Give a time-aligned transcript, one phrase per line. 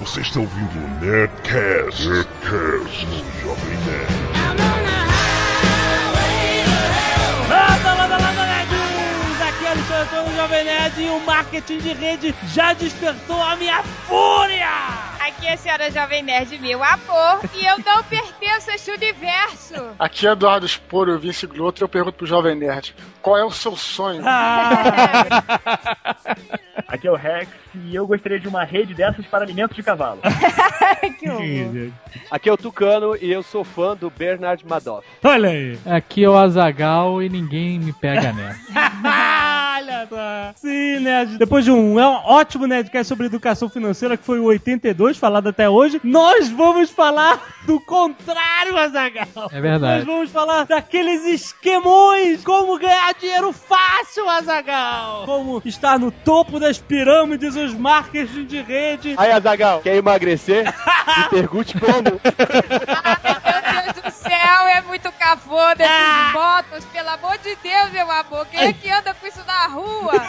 [0.00, 4.12] Você está ouvindo o Nerdcast, Nerdcast no Jovem Nerd.
[7.48, 8.16] Landa!
[9.48, 13.56] Aqui é o Alexandre Antônio Jovem Nerd e o marketing de rede já despertou a
[13.56, 15.05] minha fúria!
[15.36, 19.74] Aqui é a senhora Jovem Nerd, meu amor, e eu não pertenço a este universo.
[19.98, 23.44] Aqui é Eduardo Sporo, eu Vince Gloto, e eu pergunto pro Jovem Nerd, qual é
[23.44, 24.22] o seu sonho?
[26.88, 30.20] Aqui é o Rex e eu gostaria de uma rede dessas para alimentos de cavalo.
[31.18, 31.90] que horror.
[32.30, 35.06] Aqui é o Tucano e eu sou fã do Bernard Madoff.
[35.22, 35.78] Olha aí!
[35.84, 38.60] Aqui é o Azagal e ninguém me pega nessa.
[39.86, 40.52] Olha só!
[40.56, 41.38] Sim, Nerd.
[41.38, 45.48] Depois de um, é um ótimo Nerdcast sobre educação financeira, que foi o 82, falado
[45.48, 49.48] até hoje, nós vamos falar do contrário, Azagal.
[49.52, 49.98] É verdade.
[49.98, 55.24] Nós vamos falar daqueles esquemões, como ganhar dinheiro fácil, Azagal.
[55.24, 59.14] Como estar no topo das pirâmides, os marketing de rede.
[59.16, 60.64] Aí, Azagal, quer emagrecer?
[61.16, 62.20] Me pergunte como.
[62.88, 66.30] Ai, meu Deus do céu, é muito cafona esses Ah.
[66.32, 68.46] bottoms, pelo amor de Deus, meu amor.
[68.46, 70.12] Quem é que anda com isso na rua?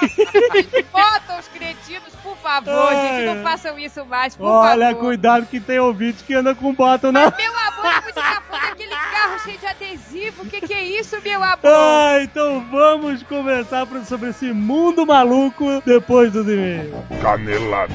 [0.92, 5.00] Bottoms cretinos, por favor, gente, não façam isso mais, por Olha, favor.
[5.02, 7.32] cuidado que tem ouvinte que anda com bottom na...
[7.32, 10.44] Meu amor, é muito cafona aquele carro cheio de adesivo.
[10.44, 11.60] O que, que é isso, meu amor?
[11.66, 16.94] Ah, então vamos conversar sobre esse mundo maluco depois dos e-mails.
[17.22, 17.94] Canelada.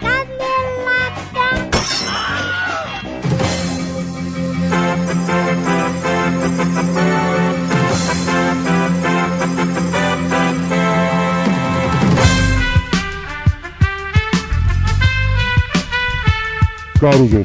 [0.00, 0.34] Caros
[17.04, 17.44] Cardigan.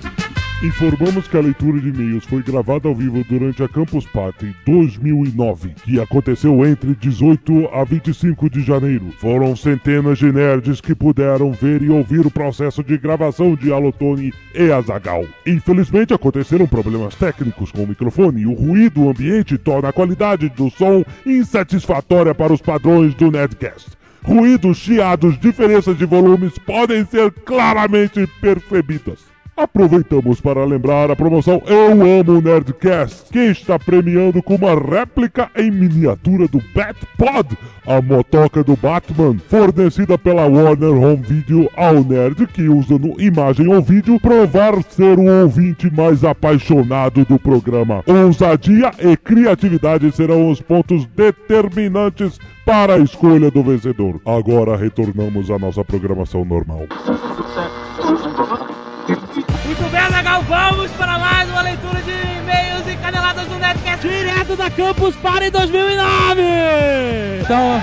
[0.61, 5.69] Informamos que a leitura de e-mails foi gravada ao vivo durante a Campus Party 2009,
[5.83, 9.05] que aconteceu entre 18 a 25 de janeiro.
[9.19, 14.33] Foram centenas de nerds que puderam ver e ouvir o processo de gravação de Alotone
[14.53, 15.25] e Azagal.
[15.47, 20.69] Infelizmente aconteceram problemas técnicos com o microfone e o ruído ambiente torna a qualidade do
[20.69, 23.91] som insatisfatória para os padrões do Nerdcast.
[24.21, 29.28] Ruídos, chiados, diferenças de volumes podem ser claramente percebidas.
[29.59, 35.69] Aproveitamos para lembrar a promoção Eu Amo Nerdcast, que está premiando com uma réplica em
[35.69, 42.69] miniatura do Batpod, a motoca do Batman, fornecida pela Warner Home Video ao nerd que
[42.69, 48.01] usa no imagem ou vídeo provar ser o ouvinte mais apaixonado do programa.
[48.07, 54.21] Ousadia e criatividade serão os pontos determinantes para a escolha do vencedor.
[54.25, 56.83] Agora retornamos à nossa programação normal.
[60.49, 65.51] Vamos para mais uma leitura de e-mails e caneladas do Nerdcast direto da Campus Party
[65.51, 66.41] 2009!
[67.43, 67.79] Então.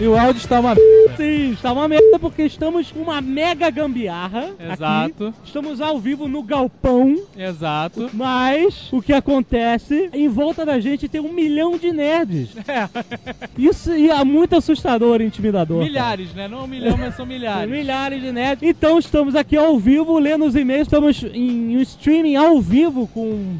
[0.00, 1.16] E o áudio está uma merda.
[1.16, 4.50] Sim, está uma merda porque estamos com uma mega gambiarra.
[4.72, 5.26] Exato.
[5.26, 5.38] Aqui.
[5.44, 7.16] Estamos ao vivo no galpão.
[7.36, 8.08] Exato.
[8.12, 12.50] Mas o que acontece, em volta da gente tem um milhão de nerds.
[12.68, 12.86] É.
[13.56, 15.78] Isso é muito assustador e intimidador.
[15.78, 15.88] cara.
[15.88, 16.46] Milhares, né?
[16.46, 17.70] Não um milhão, mas são milhares.
[17.70, 18.68] Milhares de nerds.
[18.68, 20.86] Então estamos aqui ao vivo, lendo os e-mails.
[20.86, 23.56] Estamos em um streaming ao vivo com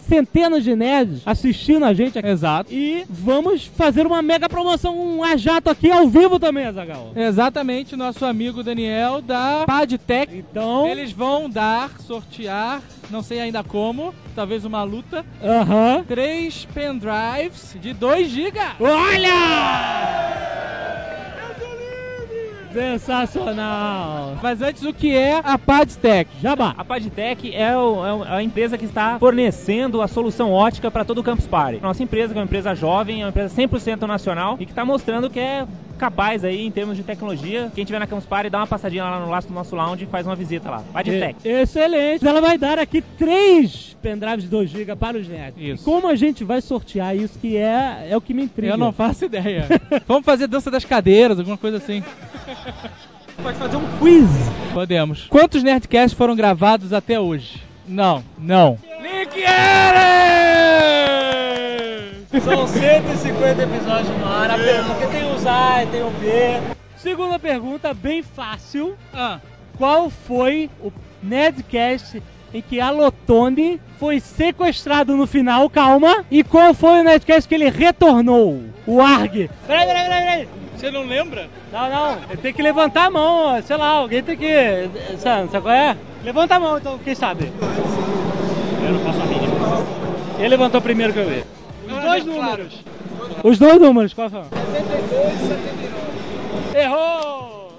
[0.00, 2.28] centenas de nerds assistindo a gente aqui.
[2.28, 2.72] Exato.
[2.72, 7.12] E vamos fazer uma mega promoção, um a jato aqui ao vivo também, Azagal.
[7.14, 10.34] Exatamente, nosso amigo Daniel da Padtech.
[10.36, 12.80] Então, Eles vão dar, sortear,
[13.10, 16.04] não sei ainda como, talvez uma luta, aham.
[16.06, 18.58] três pendrives de 2 GB.
[18.80, 20.37] Olha!
[22.72, 24.36] Sensacional!
[24.42, 26.30] Mas antes, o que é a Padtech?
[26.42, 26.74] Jabá.
[26.76, 30.90] A Padtech é, o- é o- é a empresa que está fornecendo a solução ótica
[30.90, 31.80] para todo o Campus Party.
[31.82, 34.84] Nossa empresa, que é uma empresa jovem, é uma empresa 100% nacional e que está
[34.84, 35.66] mostrando que é
[35.98, 37.70] capaz aí em termos de tecnologia.
[37.74, 40.06] Quem tiver na Campus Party, dá uma passadinha lá no laço do nosso lounge e
[40.06, 40.82] faz uma visita lá.
[40.92, 41.36] Padtech.
[41.44, 42.26] E- Excelente!
[42.26, 45.54] Ela vai dar aqui três pendrives de 2 GB para os nerds.
[45.62, 45.82] Isso.
[45.82, 48.72] E como a gente vai sortear isso, que é, é o que me intriga.
[48.74, 49.66] Eu não faço ideia.
[50.06, 52.02] Vamos fazer dança das cadeiras, alguma coisa assim.
[53.42, 54.28] Pode fazer um quiz.
[54.72, 55.26] Podemos.
[55.28, 57.62] Quantos Nerdcasts foram gravados até hoje?
[57.86, 58.78] Não, não.
[59.00, 61.07] Nick Eren!
[62.30, 64.50] São 150 episódios no ar,
[64.86, 66.60] porque tem os A e tem o B.
[66.96, 68.96] Segunda pergunta, bem fácil.
[69.14, 69.38] Ah,
[69.78, 70.92] Qual foi o
[71.22, 72.22] Nerdcast
[72.52, 76.24] em que a Lotone foi sequestrado no final, calma?
[76.30, 78.62] E qual foi o Nerdcast que ele retornou?
[78.86, 79.48] O ARG.
[79.66, 80.48] Peraí, peraí, peraí, peraí.
[80.76, 81.48] você não lembra?
[81.72, 84.90] Não, não, tem que levantar a mão, sei lá, alguém tem que.
[85.18, 85.96] Sabe, sabe qual é?
[86.22, 87.50] Levanta a mão então, quem sabe?
[88.84, 89.54] Eu não faço a mínima.
[90.38, 91.57] Ele levantou primeiro que eu vi.
[91.88, 92.84] Os dois números.
[93.42, 94.42] Os dois números, qual foi?
[94.42, 96.78] 72 e 79.
[96.78, 97.72] Errou!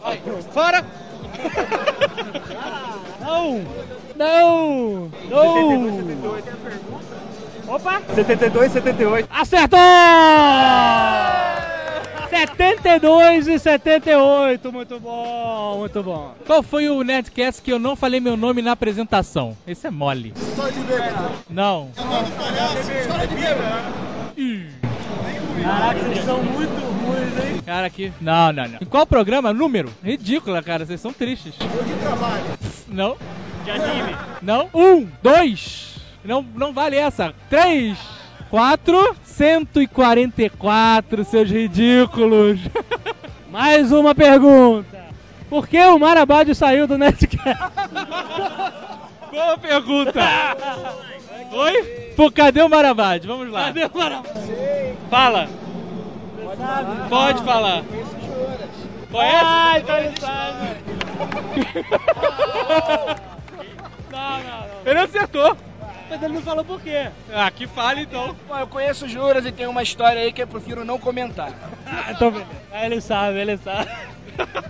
[0.51, 0.83] Fora!
[3.21, 3.61] Não!
[4.15, 5.11] Não!
[5.29, 6.09] Não!
[7.67, 8.01] Opa!
[8.15, 9.29] 72 78.
[9.31, 9.79] Acertou!
[12.29, 16.35] 72 e 78, muito bom, muito bom.
[16.45, 19.57] Qual foi o Nerdcast que eu não falei meu nome na apresentação?
[19.65, 20.33] Esse é mole.
[21.49, 21.89] Não.
[25.63, 27.61] Caraca, vocês são muito ruins, hein?
[27.65, 28.13] Cara, aqui.
[28.21, 28.79] Não, não, não.
[28.81, 29.51] Em qual programa?
[29.51, 29.89] Número?
[30.03, 30.85] Ridícula, cara.
[30.85, 31.55] Vocês são tristes.
[32.87, 33.17] Não.
[33.65, 34.15] De anime.
[34.41, 34.69] Não.
[34.73, 35.95] Um, dois.
[36.23, 37.33] Não, não vale essa.
[37.49, 37.97] Três,
[38.49, 42.59] quatro, 144, seus ridículos.
[43.49, 44.99] Mais uma pergunta.
[45.49, 47.39] Por que o Marabade saiu do Nerdcast?
[49.31, 50.19] Boa pergunta.
[51.53, 51.83] Oi?
[52.17, 53.27] Pô, cadê o Marabade?
[53.27, 53.67] Vamos lá.
[53.67, 54.39] Cadê o Marabade?
[55.09, 55.47] Fala.
[57.07, 57.83] Pode falar.
[59.09, 59.45] Conhece?
[59.45, 60.89] Ai, tá ligado.
[64.11, 64.65] Não, não, não.
[64.85, 65.55] Ele acertou.
[66.09, 67.09] Mas ele não falou por quê.
[67.31, 68.35] Ah, que fale então.
[68.47, 71.53] Bom, eu conheço o Juras e tem uma história aí que eu prefiro não comentar.
[71.85, 72.49] Ah, então beleza.
[72.71, 73.89] Ah, ele sabe, ele sabe.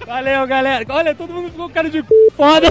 [0.05, 0.85] Valeu, galera.
[0.89, 2.31] Olha, todo mundo ficou com cara de c...
[2.35, 2.69] foda.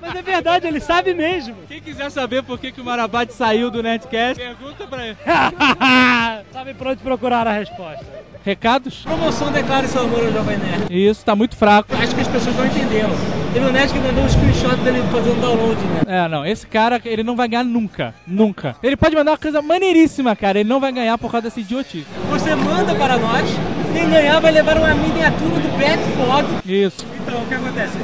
[0.00, 1.56] Mas é verdade, ele sabe mesmo.
[1.66, 5.16] Quem quiser saber por que, que o Marabate saiu do Nerdcast, pergunta pra ele.
[6.52, 8.06] sabe por onde procurar a resposta.
[8.44, 9.02] Recados?
[9.02, 10.86] Promoção declara seu amor ao Jovem Nerd.
[10.90, 11.92] Isso, tá muito fraco.
[11.96, 13.45] Acho que as pessoas não entenderam.
[13.56, 16.02] Teve um nerd que mandou um screenshot dele fazendo download, né?
[16.06, 18.14] É, não, esse cara, ele não vai ganhar nunca.
[18.26, 18.76] Nunca.
[18.82, 20.60] Ele pode mandar uma coisa maneiríssima, cara.
[20.60, 22.06] Ele não vai ganhar por causa dessa idiotice.
[22.28, 23.48] Você manda para nós,
[23.94, 26.46] quem ganhar vai levar uma miniatura do Pet Fog.
[26.70, 27.06] Isso.
[27.22, 27.96] Então, o que acontece?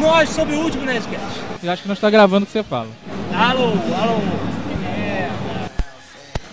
[0.00, 1.40] Nós, sobre o último Nerdcast.
[1.62, 2.88] Eu acho que não está gravando o que você fala.
[3.32, 4.18] Alô, alô.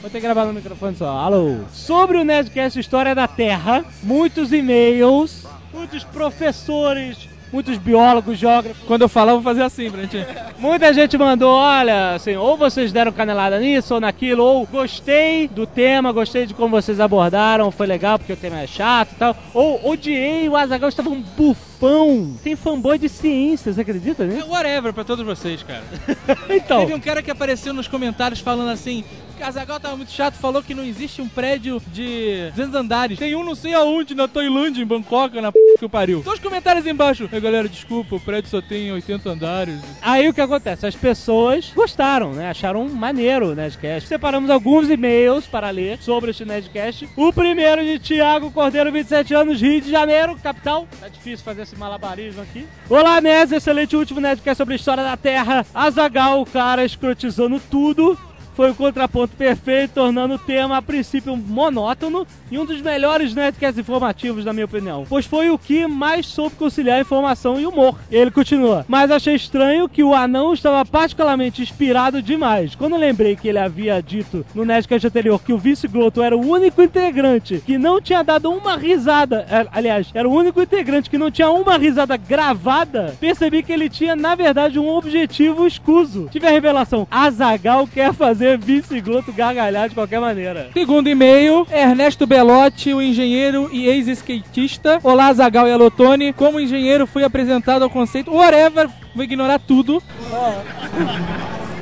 [0.01, 1.17] Vou ter que gravar no microfone só.
[1.17, 1.61] Alô.
[1.71, 8.83] Sobre o Nerdcast História da Terra, muitos e-mails, muitos professores, muitos biólogos, geógrafos.
[8.87, 10.25] Quando eu falar, eu vou fazer assim gente.
[10.57, 15.67] Muita gente mandou, olha, assim, ou vocês deram canelada nisso ou naquilo, ou gostei do
[15.67, 19.35] tema, gostei de como vocês abordaram, foi legal porque o tema é chato e tal.
[19.53, 22.35] Ou odiei, o Azagal estava um bufão.
[22.43, 24.49] Tem fanboy de ciência, você acredita É nisso?
[24.49, 25.83] whatever pra todos vocês, cara.
[26.49, 29.03] Então, Teve um cara que apareceu nos comentários falando assim:
[29.43, 33.19] Casagal tava muito chato, falou que não existe um prédio de 200 andares.
[33.19, 36.21] Tem um não sei aonde, na Tailândia, em Bangkok, na p que pariu.
[36.21, 37.27] Dois comentários embaixo.
[37.29, 39.81] Aí, galera, desculpa, o prédio só tem 80 andares.
[40.01, 40.87] Aí o que acontece?
[40.87, 42.51] As pessoas gostaram, né?
[42.51, 44.07] Acharam maneiro o Nerdcast.
[44.07, 47.09] Separamos alguns e-mails para ler sobre este Nerdcast.
[47.17, 50.87] O primeiro de Tiago Cordeiro, 27 anos, Rio de Janeiro, capital.
[51.01, 52.65] Tá difícil fazer esse malabarismo aqui.
[52.89, 55.65] Olá, Nerds, excelente último Nerdcast sobre a história da Terra.
[55.73, 58.17] Azagal, o cara escrotizando tudo.
[58.55, 63.79] Foi o contraponto perfeito, tornando o tema a princípio monótono e um dos melhores Nerdcasts
[63.79, 65.05] informativos, na minha opinião.
[65.09, 67.97] Pois foi o que mais soube conciliar informação e humor.
[68.11, 68.85] Ele continua.
[68.87, 72.75] Mas achei estranho que o anão estava particularmente inspirado demais.
[72.75, 76.47] Quando lembrei que ele havia dito no Nerdcast anterior que o Vice Gloto era o
[76.47, 81.17] único integrante que não tinha dado uma risada, é, aliás, era o único integrante que
[81.17, 86.27] não tinha uma risada gravada, percebi que ele tinha, na verdade, um objetivo escuso.
[86.31, 90.69] Tive a revelação: Azagal quer fazer Vice Gloto gargalhar de qualquer maneira.
[90.73, 94.99] Segundo e-mail, Ernesto Belotti, o engenheiro e ex-skatista.
[95.03, 96.33] Olá, Zagal e Alotone.
[96.33, 100.01] Como engenheiro, fui apresentado ao conceito whatever, vou ignorar tudo.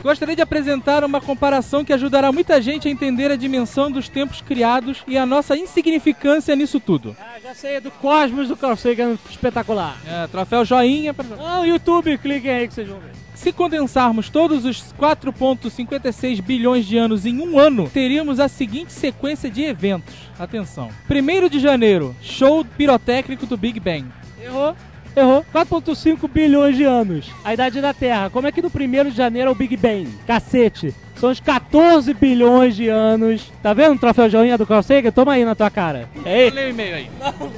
[0.03, 4.41] Gostaria de apresentar uma comparação que ajudará muita gente a entender a dimensão dos tempos
[4.41, 7.15] criados e a nossa insignificância nisso tudo.
[7.19, 9.95] Ah, já sei, é do Cosmos do Carl Sagan, espetacular.
[10.07, 11.25] É, troféu joinha pra...
[11.39, 13.20] Ah, o YouTube, cliquem aí que vocês vão ver.
[13.41, 19.49] Se condensarmos todos os 4,56 bilhões de anos em um ano, teríamos a seguinte sequência
[19.49, 20.13] de eventos.
[20.37, 20.89] Atenção.
[21.09, 24.05] 1 de janeiro, show pirotécnico do Big Bang.
[24.39, 24.75] Errou.
[25.15, 25.43] Errou.
[25.51, 27.31] 4.5 bilhões de anos.
[27.43, 28.29] A idade da Terra.
[28.29, 30.07] Como é que no 1 de janeiro é o Big Bang?
[30.27, 30.93] Cacete.
[31.21, 33.51] São os 14 bilhões de anos.
[33.61, 35.11] Tá vendo o troféu joinha do Carl Sagan?
[35.11, 36.09] Toma aí na tua cara.
[36.25, 36.49] É.
[36.49, 37.11] Lê o e-mail aí.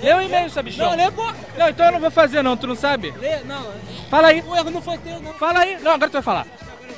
[0.04, 0.90] Lê o e-mail, sabichão.
[0.90, 3.14] Não, lê co- Não, então eu não vou fazer não, tu não sabe?
[3.22, 3.66] Lê, não.
[4.10, 4.44] Fala aí.
[4.46, 5.34] O erro não foi teu, não.
[5.36, 5.78] Fala aí.
[5.82, 6.46] Não, agora tu vai falar.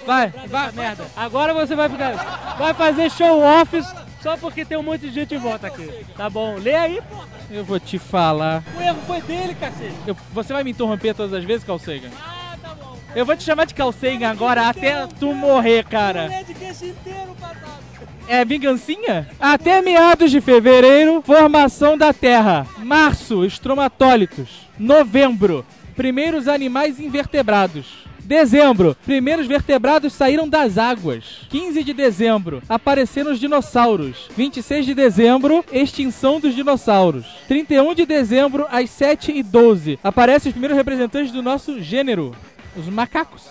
[0.08, 0.72] Vai, vai.
[0.72, 1.06] merda.
[1.16, 2.56] Agora você vai ficar.
[2.58, 3.86] Vai fazer show offs
[4.24, 5.88] só porque tem um monte de gente em volta aqui.
[6.18, 6.56] Tá bom.
[6.58, 7.18] Lê aí, pô.
[7.52, 8.64] Eu vou te falar.
[8.76, 9.94] O erro foi dele, cacete.
[10.08, 12.10] Eu- você vai me interromper todas as vezes, Carl Sagan?
[12.20, 12.35] Ah.
[13.16, 16.30] Eu vou te chamar de Sagan agora até tu morrer, cara.
[18.28, 19.30] É vingancinha?
[19.40, 22.68] Até meados de fevereiro, formação da Terra.
[22.80, 24.68] Março, estromatólitos.
[24.78, 28.04] Novembro, primeiros animais invertebrados.
[28.20, 31.46] Dezembro, primeiros vertebrados saíram das águas.
[31.50, 34.28] 15 de dezembro, apareceram os dinossauros.
[34.36, 37.26] 26 de dezembro, extinção dos dinossauros.
[37.48, 42.36] 31 de dezembro, às 7 e 12, aparecem os primeiros representantes do nosso gênero,
[42.76, 43.44] os macacos.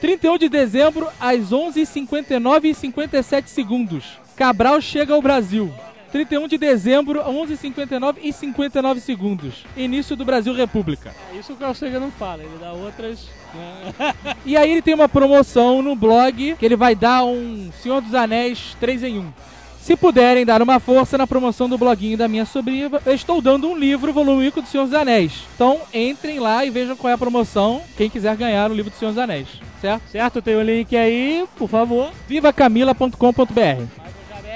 [0.00, 4.18] 31 de dezembro, às 11h59 e 57 segundos.
[4.36, 5.72] Cabral chega ao Brasil.
[6.10, 9.64] 31 de dezembro, 11h59 e 59 segundos.
[9.76, 11.14] Início do Brasil República.
[11.38, 13.28] Isso o Carl Sagan não fala, ele dá outras.
[13.54, 14.12] né?
[14.44, 18.14] E aí ele tem uma promoção no blog que ele vai dar um Senhor dos
[18.14, 19.32] Anéis 3 em 1.
[19.82, 23.68] Se puderem dar uma força na promoção do bloguinho da minha sobrinha, eu estou dando
[23.68, 25.42] um livro, volume único do Senhor dos Anéis.
[25.56, 28.96] Então entrem lá e vejam qual é a promoção, quem quiser ganhar o livro do
[28.96, 29.48] Senhor dos Anéis.
[29.80, 30.02] Certo?
[30.08, 32.12] Certo, tem o link aí, por favor.
[32.28, 34.02] Vivacamila.com.br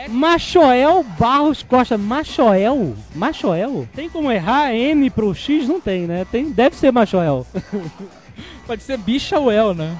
[0.08, 1.98] Machoel Barros Costa.
[1.98, 2.94] Machoel?
[3.12, 3.88] Machoel?
[3.96, 5.66] Tem como errar M pro X?
[5.66, 6.24] Não tem, né?
[6.30, 7.44] Tem, deve ser Machoel.
[8.64, 9.96] Pode ser Bichauel, né?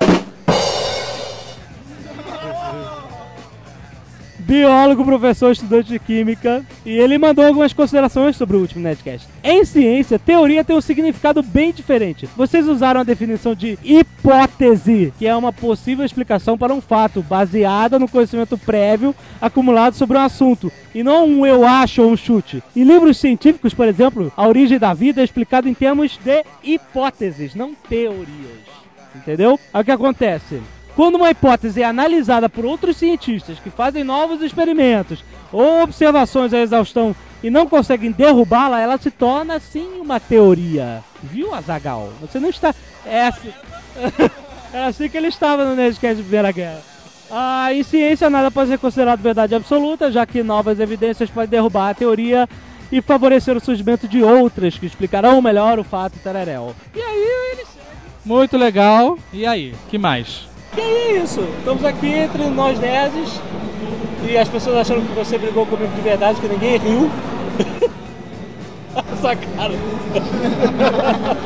[4.46, 9.26] Biólogo, professor, estudante de química, e ele mandou algumas considerações sobre o último Netcast.
[9.42, 12.28] Em ciência, teoria tem um significado bem diferente.
[12.36, 17.98] Vocês usaram a definição de hipótese, que é uma possível explicação para um fato, baseada
[17.98, 22.62] no conhecimento prévio acumulado sobre um assunto, e não um eu acho ou um chute.
[22.74, 27.54] Em livros científicos, por exemplo, a origem da vida é explicada em termos de hipóteses,
[27.56, 28.76] não teorias.
[29.14, 29.58] Entendeu?
[29.74, 30.60] Aí o que acontece?
[30.96, 35.22] Quando uma hipótese é analisada por outros cientistas que fazem novos experimentos
[35.52, 41.04] ou observações à exaustão e não conseguem derrubá-la, ela se torna sim uma teoria.
[41.22, 42.10] Viu, Azagal?
[42.22, 42.74] Você não está.
[43.04, 43.52] É assim...
[44.72, 46.80] Era assim que ele estava no Nerdcast de Primeira Guerra.
[47.30, 51.90] Ah, em ciência, nada pode ser considerado verdade absoluta, já que novas evidências podem derrubar
[51.90, 52.48] a teoria
[52.90, 56.74] e favorecer o surgimento de outras que explicarão melhor o fato tereréu.
[56.94, 57.66] E aí ele
[58.24, 59.18] Muito legal.
[59.30, 60.55] E aí, que mais?
[60.76, 61.40] Que é isso?
[61.58, 63.40] Estamos aqui entre nós nerds
[64.28, 67.10] e as pessoas acharam que você brigou comigo de verdade, que ninguém riu.
[69.12, 69.72] Essa cara.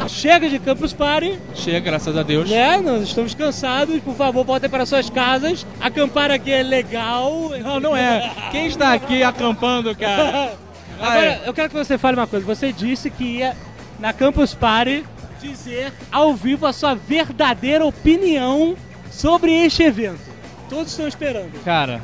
[0.08, 2.50] Chega de Campus Party, Chega, graças a Deus.
[2.50, 2.78] né?
[2.78, 4.00] Nós estamos cansados.
[4.00, 5.66] Por favor, voltem para suas casas.
[5.80, 7.50] Acampar aqui é legal.
[7.62, 8.30] Não, não é.
[8.50, 10.52] Quem está aqui acampando, cara?
[11.00, 12.44] Agora, eu quero que você fale uma coisa.
[12.46, 13.56] Você disse que ia
[13.98, 15.04] na Campus Party
[15.40, 18.76] dizer ao vivo a sua verdadeira opinião
[19.10, 20.20] sobre este evento.
[20.68, 21.62] Todos estão esperando.
[21.64, 22.00] Cara,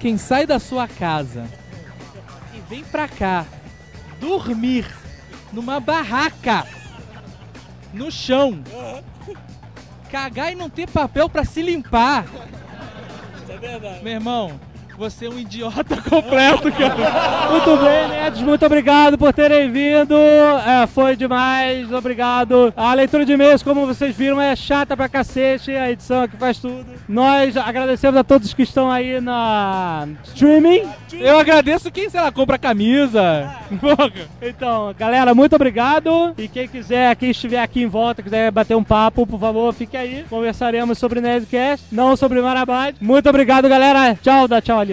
[0.00, 1.44] quem sai da sua casa
[2.54, 3.44] e vem pra cá
[4.20, 4.86] dormir
[5.52, 6.66] numa barraca
[7.92, 8.62] no chão,
[10.10, 12.24] cagar e não ter papel pra se limpar,
[13.48, 14.02] É verdade.
[14.02, 14.58] meu irmão,
[15.02, 17.50] você é um idiota completo, cara.
[17.50, 20.14] Muito bem, nerds, muito obrigado por terem vindo.
[20.14, 22.72] É, foi demais, obrigado.
[22.76, 25.72] A leitura de e-mails, como vocês viram, é chata pra cacete.
[25.72, 26.86] A edição aqui faz tudo.
[27.08, 30.88] Nós agradecemos a todos que estão aí na streaming.
[31.12, 33.50] Eu agradeço quem, sei lá, compra camisa.
[34.40, 36.34] Então, galera, muito obrigado.
[36.36, 39.96] E quem quiser, quem estiver aqui em volta, quiser bater um papo, por favor, fique
[39.96, 40.24] aí.
[40.28, 42.96] Conversaremos sobre Nerdcast, não sobre Marabad.
[43.00, 44.14] Muito obrigado, galera.
[44.22, 44.91] Tchau, dá tchau ali,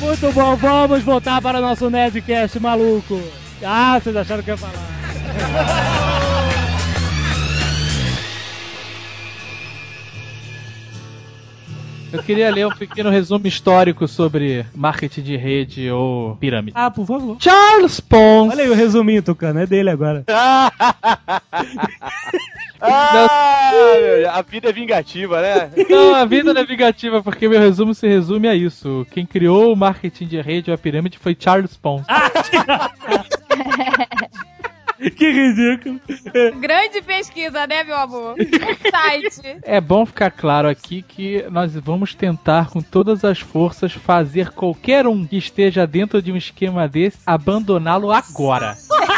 [0.00, 3.20] Muito bom, vamos voltar para o nosso Nerdcast maluco.
[3.64, 4.86] Ah, vocês acharam que eu ia falar.
[12.12, 16.72] Eu queria ler um pequeno resumo histórico sobre marketing de rede ou pirâmide.
[16.74, 17.36] Ah, por favor.
[17.40, 18.52] Charles Pons.
[18.52, 20.24] Olha aí o resuminho, Tucano, é dele agora.
[22.80, 23.70] Ah,
[24.38, 25.70] a vida é vingativa, né?
[25.88, 29.06] Não, a vida não é vingativa, porque meu resumo se resume a isso.
[29.10, 32.04] Quem criou o marketing de rede ou a pirâmide foi Charles Pons.
[35.16, 36.00] que ridículo.
[36.60, 38.34] Grande pesquisa, né, meu amor?
[38.90, 39.58] Site.
[39.62, 45.06] É bom ficar claro aqui que nós vamos tentar com todas as forças fazer qualquer
[45.06, 48.76] um que esteja dentro de um esquema desse abandoná-lo agora.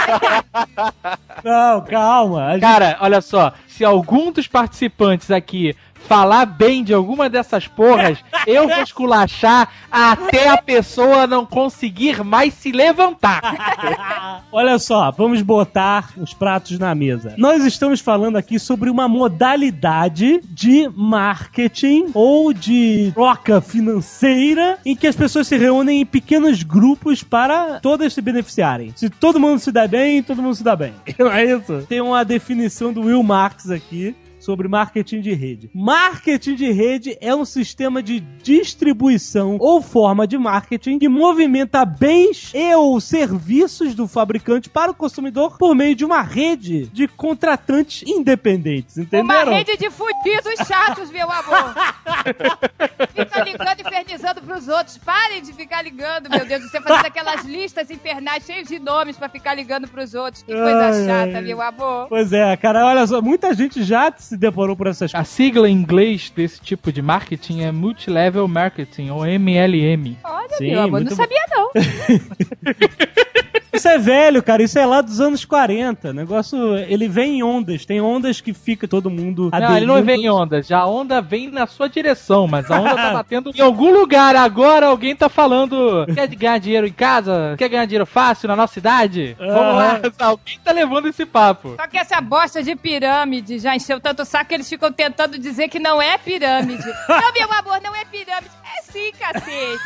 [1.45, 2.53] Não, calma.
[2.53, 5.75] Gente- Cara, olha só, se algum dos participantes aqui
[6.07, 12.55] falar bem de alguma dessas porras, eu vou esculachar até a pessoa não conseguir mais
[12.55, 14.45] se levantar.
[14.53, 17.35] Olha só, vamos botar os pratos na mesa.
[17.37, 25.07] Nós estamos falando aqui sobre uma modalidade de marketing ou de troca financeira em que
[25.07, 28.93] as pessoas se reúnem em pequenos grupos para todas se beneficiarem.
[28.97, 30.95] Se todo mundo se dá bem, todo mundo se dá bem.
[31.19, 31.85] Não é isso?
[31.89, 34.15] Tem uma definição do Will Marx aqui.
[34.39, 35.71] Sobre marketing de rede.
[35.75, 42.53] Marketing de rede é um sistema de distribuição ou forma de marketing que movimenta bens
[42.55, 48.03] e ou serviços do fabricante para o consumidor por meio de uma rede de contratantes
[48.07, 49.53] independentes, entenderam?
[49.53, 51.75] Uma rede de fudidos chatos, meu amor.
[53.15, 54.99] Fica ligando e infernizando pros outros.
[54.99, 56.63] Parem de ficar ligando, meu Deus.
[56.63, 60.43] Você fazendo aquelas listas infernais cheias de nomes pra ficar ligando pros outros.
[60.43, 61.43] Que coisa Ai, chata, ai.
[61.43, 62.09] meu amor.
[62.09, 65.73] Pois é, cara, olha só, muita gente já se deparou por essas A sigla em
[65.73, 70.17] inglês desse tipo de marketing é Multilevel Marketing, ou MLM.
[70.23, 71.71] Olha, Sim, meu amor, muito não sabia não.
[73.79, 74.63] Isso é velho, cara.
[74.63, 76.11] Isso é lá dos anos 40.
[76.11, 77.85] O negócio, ele vem em ondas.
[77.85, 79.51] Tem ondas que fica todo mundo.
[79.53, 80.05] Não, ele não aderindo.
[80.05, 83.53] vem em onda, já a onda vem na sua direção, mas a onda tá batendo
[83.55, 84.35] em algum lugar.
[84.35, 87.55] Agora alguém tá falando: quer ganhar dinheiro em casa?
[87.57, 89.37] Quer ganhar dinheiro fácil na nossa cidade?
[89.39, 91.77] Vamos lá, alguém tá levando esse papo.
[91.77, 95.39] Só que essa bosta de pirâmide já encheu tanto o saco que eles ficam tentando
[95.39, 96.85] dizer que não é pirâmide.
[97.09, 98.51] não, meu amor, não é pirâmide.
[98.79, 99.79] É sim, cacete.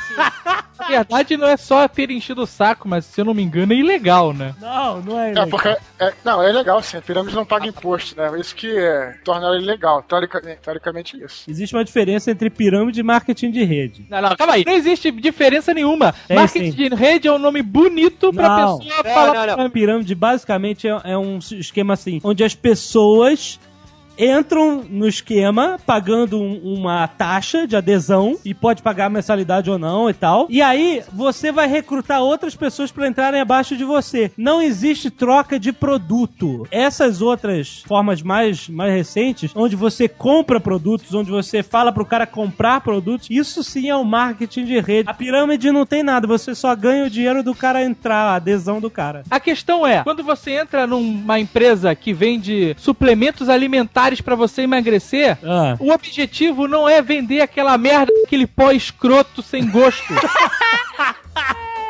[0.78, 3.72] Na verdade, não é só ter enchido o saco, mas se eu não me engano,
[3.72, 4.54] é ilegal, né?
[4.60, 5.48] Não, não é É, ilegal.
[5.48, 5.68] porque.
[6.00, 6.96] É, não, é legal sim.
[6.96, 8.30] A pirâmide não paga imposto, né?
[8.40, 10.02] Isso que é, torna ela ilegal.
[10.02, 11.44] Teoricamente, teoricamente é isso.
[11.48, 14.06] Existe uma diferença entre pirâmide e marketing de rede.
[14.10, 14.64] Não, não, calma aí.
[14.66, 16.12] Não existe diferença nenhuma.
[16.26, 16.76] Tem Marketing sim.
[16.88, 18.78] de rede é um nome bonito pra Não.
[18.78, 19.70] pessoa falar.
[19.70, 23.58] Pirâmide basicamente é, é um esquema assim, onde as pessoas
[24.19, 30.09] entram no esquema pagando um- uma taxa de adesão e pode pagar mensalidade ou não
[30.09, 30.47] e tal.
[30.49, 34.31] E aí você vai recrutar outras pessoas para entrarem abaixo de você.
[34.37, 36.66] Não existe troca de produto.
[36.71, 42.26] Essas outras formas mais, mais recentes, onde você compra produtos, onde você fala pro cara
[42.26, 45.09] comprar produtos, isso sim é o marketing de rede.
[45.09, 48.81] A pirâmide não tem nada, você só ganha o dinheiro do cara entrar, a adesão
[48.81, 49.23] do cara.
[49.31, 55.38] A questão é, quando você entra numa empresa que vende suplementos alimentares pra você emagrecer,
[55.44, 55.76] Ah.
[55.78, 60.12] o objetivo não é vender aquela merda, aquele pó escroto sem gosto.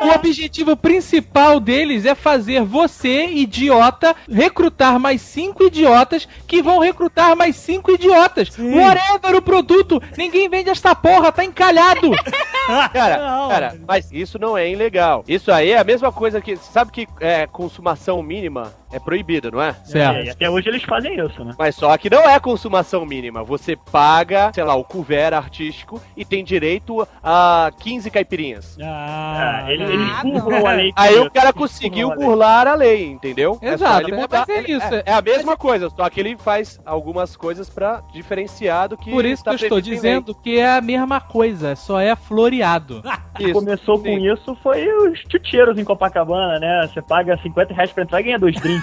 [0.01, 7.37] O objetivo principal deles é fazer você, idiota, recrutar mais cinco idiotas que vão recrutar
[7.37, 8.49] mais cinco idiotas.
[8.57, 12.11] Whatever o produto, ninguém vende esta porra, tá encalhado.
[12.93, 13.49] Cara, Não.
[13.49, 15.23] cara, mas isso não é ilegal.
[15.27, 16.55] Isso aí é a mesma coisa que.
[16.55, 19.75] Sabe que é, consumação mínima é proibida, não é?
[19.93, 21.53] É, e até hoje eles fazem isso, né?
[21.57, 23.43] Mas só que não é consumação mínima.
[23.43, 28.77] Você paga, sei lá, o couvert artístico e tem direito a 15 caipirinhas.
[28.81, 30.93] Ah, Ah, eles, eles burlam a lei.
[30.95, 33.57] Aí com o cara conseguiu burlar a lei, entendeu?
[33.61, 34.45] É Exato, ele é, mudar.
[34.47, 34.93] é isso.
[34.93, 39.09] É, é a mesma coisa, só que ele faz algumas coisas pra diferenciar do que.
[39.09, 43.01] Por isso que tá eu estou dizendo que é a mesma coisa, só é floreado.
[43.35, 43.55] Quem Isso.
[43.55, 44.31] começou com sim.
[44.31, 46.87] isso foi os chuteiros em Copacabana, né?
[46.87, 48.82] Você paga 50 reais pra entrar e ganha dois drinks.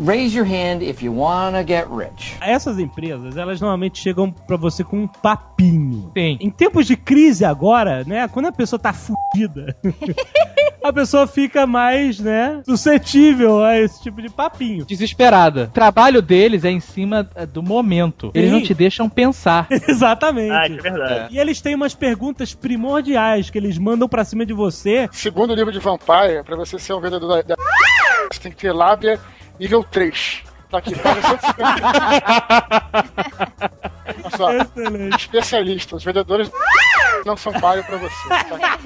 [0.00, 2.36] Raise your hand if you wanna get rich.
[2.40, 6.12] Essas empresas, elas normalmente chegam pra você com um papinho.
[6.16, 6.38] Sim.
[6.40, 8.28] Em tempos de crise agora, né?
[8.28, 9.76] Quando a pessoa tá fudida,
[10.84, 14.84] a pessoa fica mais, né, suscetível a esse tipo de papinho.
[14.86, 15.64] Desesperada.
[15.64, 18.30] O trabalho deles é em cima eh, do momento.
[18.34, 18.56] Eles Sim.
[18.56, 19.66] não te deixam pensar.
[19.88, 20.52] Exatamente.
[20.52, 21.34] ah, é verdade.
[21.34, 25.08] E eles têm umas perguntas primordiais que eles mandam pra cima de você.
[25.10, 27.56] Segundo o livro de Vampire, pra você ser um vendedor da, da
[28.30, 29.18] você tem que ter lábia
[29.58, 30.42] nível 3.
[30.70, 31.64] Tá aqui, paga 150.
[34.06, 36.50] Olha só, Excelente, especialistas, os vendedores
[37.24, 38.28] não são paio pra você.
[38.28, 38.78] Tá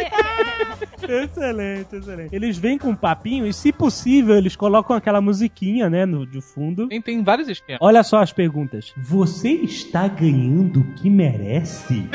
[1.08, 2.34] excelente, excelente.
[2.34, 6.40] Eles vêm com um papinho e, se possível, eles colocam aquela musiquinha, né, no, de
[6.40, 6.88] fundo.
[6.88, 7.80] Tem, tem vários esquemas.
[7.82, 8.92] Olha só as perguntas.
[8.96, 12.08] Você está ganhando o que merece?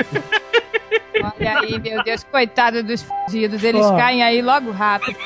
[1.21, 3.63] Olha aí, meu Deus, coitado dos fudidos.
[3.63, 5.17] Eles caem aí logo rápido.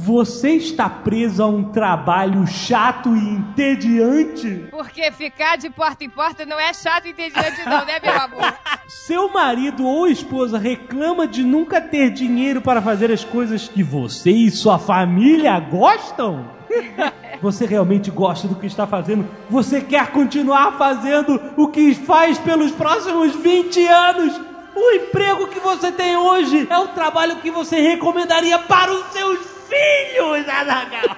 [0.00, 4.68] Você está preso a um trabalho chato e entediante?
[4.70, 8.54] Porque ficar de porta em porta não é chato e entediante, não, né, meu amor?
[8.86, 14.30] Seu marido ou esposa reclama de nunca ter dinheiro para fazer as coisas que você
[14.30, 16.48] e sua família gostam?
[17.40, 19.28] Você realmente gosta do que está fazendo?
[19.48, 24.40] Você quer continuar fazendo o que faz pelos próximos 20 anos?
[24.74, 29.57] O emprego que você tem hoje é o trabalho que você recomendaria para os seus
[29.68, 31.16] filhos, Azaghal?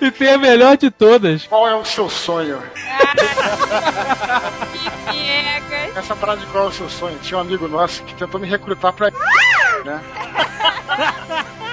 [0.00, 1.46] E tem a melhor de todas.
[1.46, 2.62] Qual é o seu sonho?
[4.72, 5.96] Que piegas.
[5.96, 7.18] Essa parada de qual é o seu sonho?
[7.20, 9.10] Tinha um amigo nosso que tentou me recrutar pra.
[9.84, 10.00] né?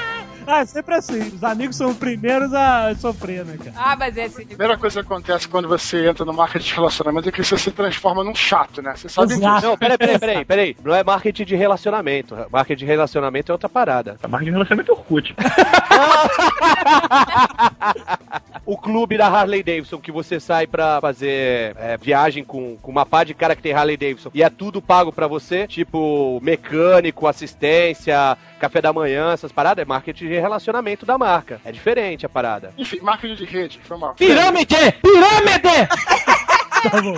[0.45, 1.19] Ah, é sempre assim.
[1.19, 3.73] Os amigos são os primeiros a sofrer, né, cara?
[3.75, 7.30] Ah, mas esse A primeira coisa que acontece quando você entra no marketing de relacionamento
[7.30, 8.93] é que você se transforma num chato, né?
[8.95, 9.56] Você sabe Exato.
[9.56, 9.67] disso.
[9.67, 10.77] Não, peraí, peraí, peraí, peraí.
[10.84, 12.36] Não é marketing de relacionamento.
[12.51, 14.17] Marketing de relacionamento é outra parada.
[14.27, 15.36] Marketing de relacionamento é Orkut.
[18.65, 23.06] O clube da Harley Davidson, que você sai pra fazer é, viagem com, com uma
[23.06, 27.27] pá de cara que tem Harley Davidson e é tudo pago pra você, tipo mecânico,
[27.27, 31.59] assistência, café da manhã, essas paradas, é marketing de relacionamento da marca.
[31.65, 32.73] É diferente a parada.
[32.77, 34.13] Enfim, marketing de rede, foi mal.
[34.15, 34.75] Pirâmide!
[35.01, 35.87] Pirâmide!
[36.81, 37.15] Tá bom.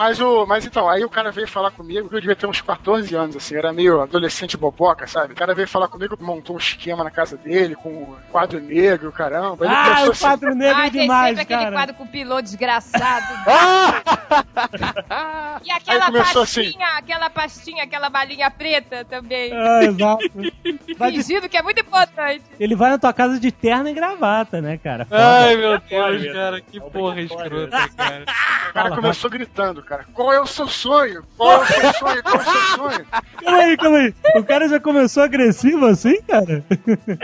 [0.00, 2.62] Mas, o, mas então, aí o cara veio falar comigo, que eu devia ter uns
[2.62, 5.34] 14 anos, assim, era meio adolescente boboca, sabe?
[5.34, 9.12] O cara veio falar comigo, montou um esquema na casa dele, com um quadro negro,
[9.12, 9.66] caramba.
[9.66, 11.76] Ele Ah, o assim, quadro negro Ah, é demais, sempre aquele cara.
[11.76, 13.26] quadro com o piloto desgraçado.
[15.64, 19.52] e aquela começou pastinha, aquela pastinha, aquela balinha preta também.
[19.52, 20.24] Ah, exato.
[20.96, 22.42] Vai de- Fingindo que é muito importante.
[22.58, 25.06] Ele vai na tua casa de terno e gravata, né, cara?
[25.10, 28.24] Ai, meu Deus, cara, que porra escrota, cara.
[28.70, 31.24] o cara começou gritando, cara, qual é o seu sonho?
[31.36, 32.22] Qual é o seu sonho?
[32.22, 33.06] Qual é o seu sonho?
[33.42, 34.14] Calma aí, calma aí.
[34.36, 36.62] O cara já começou agressivo assim, cara?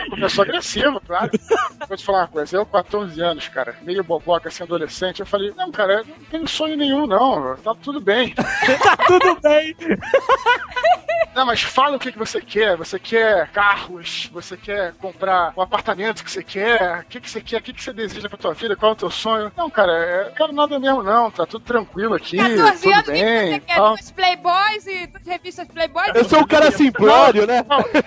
[0.09, 1.31] Começou agressivo, claro.
[1.87, 5.53] Vou te falar uma coisa, eu 14 anos, cara, meio boboca, assim, adolescente, eu falei,
[5.55, 8.35] não, cara, eu não tenho sonho nenhum, não, tá tudo bem.
[8.83, 9.75] Tá tudo bem.
[11.37, 12.75] Não, mas fala o que, que você quer.
[12.77, 17.39] Você quer carros, você quer comprar o apartamento que você quer, o que, que você
[17.39, 19.51] quer, o que, que você deseja pra tua vida, qual é o teu sonho.
[19.55, 23.05] Não, cara, eu não quero nada mesmo, não, tá tudo tranquilo aqui, 14 tudo anos,
[23.05, 23.51] que bem.
[23.53, 23.75] você quer?
[23.77, 26.11] Duas Playboys e duas revistas Playboys?
[26.15, 27.63] Eu sou um cara simplório, né?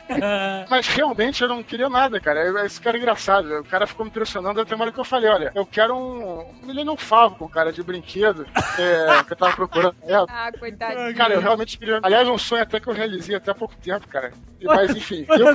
[0.68, 2.64] Mas realmente eu não queria nada, cara.
[2.66, 3.61] Esse cara é engraçado.
[3.61, 6.44] O cara ficou me impressionando até uma hora que eu falei: olha, eu quero um
[6.62, 8.46] Millennium Falcon, cara, de brinquedo,
[8.79, 9.94] é, que eu tava procurando.
[10.07, 11.14] É, Ah, coitadinho.
[11.14, 12.00] Cara, eu realmente queria.
[12.03, 14.33] Aliás, um sonho até que eu realizei até há pouco tempo, cara.
[14.62, 15.46] Mas enfim, eu-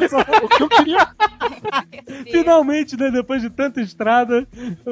[0.44, 1.08] o que eu queria.
[2.32, 3.12] Finalmente, né?
[3.12, 4.48] Depois de tanta estrada.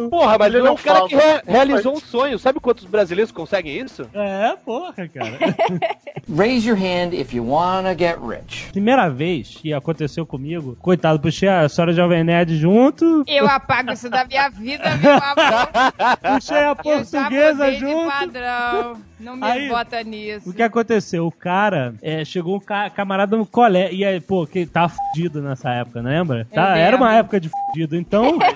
[0.10, 2.38] Porra, mas Ele ele é não um cara que re- realizou um sonho.
[2.38, 3.82] Sabe quantos brasileiros conseguem isso?
[4.13, 5.37] É, porra, cara.
[6.37, 8.69] Raise your hand if you wanna get rich.
[8.71, 14.09] Primeira vez que aconteceu comigo, coitado, puxei a senhora Jovem Nerd junto, Eu apago isso
[14.09, 15.69] da minha vida, meu amor.
[16.35, 18.09] puxei a Eu já portuguesa mudei de junto.
[18.11, 18.97] padrão.
[19.19, 20.49] Não me Aí, bota nisso.
[20.49, 21.25] O que aconteceu?
[21.25, 23.95] O cara é, chegou um ca- camarada no colégio.
[23.95, 26.39] E aí, pô, que tava fudido nessa época, não lembra?
[26.39, 27.95] Eu Tá, era uma época de fudido.
[27.95, 28.37] Então.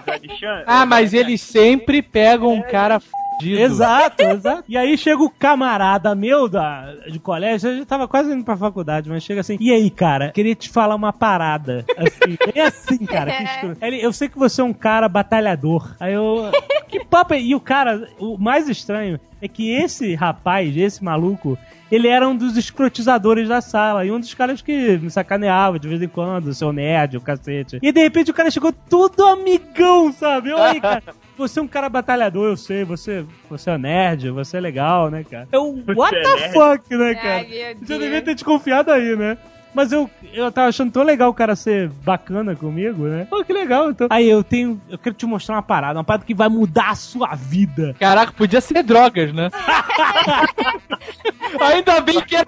[0.65, 3.17] Ah, mas eles sempre pegam um cara fudido.
[3.41, 4.63] Exato, exato.
[4.67, 8.58] E aí chega o camarada meu da, de colégio, eu já tava quase indo pra
[8.58, 11.86] faculdade, mas chega assim, e aí, cara, queria te falar uma parada.
[11.97, 13.32] Assim, é assim, cara.
[13.32, 13.86] que escroto.
[13.86, 15.95] Ele, eu sei que você é um cara batalhador.
[16.00, 16.52] Aí eu.
[16.88, 17.41] Que papo é?
[17.41, 21.58] E o cara, o mais estranho é que esse rapaz, esse maluco,
[21.91, 24.06] ele era um dos escrotizadores da sala.
[24.06, 27.78] E um dos caras que me sacaneava de vez em quando, seu nerd, o cacete.
[27.82, 30.50] E de repente o cara chegou tudo amigão, sabe?
[30.52, 31.04] Eu aí, cara.
[31.38, 32.84] Você é um cara batalhador, eu sei.
[32.84, 35.47] Você, você é nerd, você é legal, né, cara?
[35.52, 36.54] Eu, what é the nerd?
[36.54, 37.36] fuck, né, cara?
[37.36, 38.02] Ai, Deus.
[38.02, 39.38] devia ter desconfiado aí, né?
[39.73, 43.28] Mas eu, eu tava achando tão legal o cara ser bacana comigo, né?
[43.30, 44.08] Pô, que legal, então.
[44.10, 44.82] Aí eu tenho.
[44.89, 47.95] Eu quero te mostrar uma parada, uma parada que vai mudar a sua vida.
[48.00, 49.52] Caraca, podia ser drogas, né?
[51.62, 52.45] Ainda bem que é.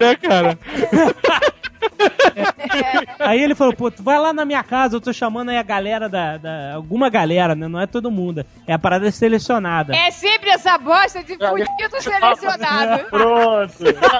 [0.00, 0.58] né, cara?
[3.18, 5.62] Aí ele falou, pô, tu vai lá na minha casa, eu tô chamando aí a
[5.62, 6.36] galera da.
[6.36, 7.66] da- alguma galera, né?
[7.68, 8.44] Não é todo mundo.
[8.66, 9.94] É a parada selecionada.
[9.94, 13.04] É sempre essa bosta de fudido selecionado.
[13.10, 13.74] Pronto.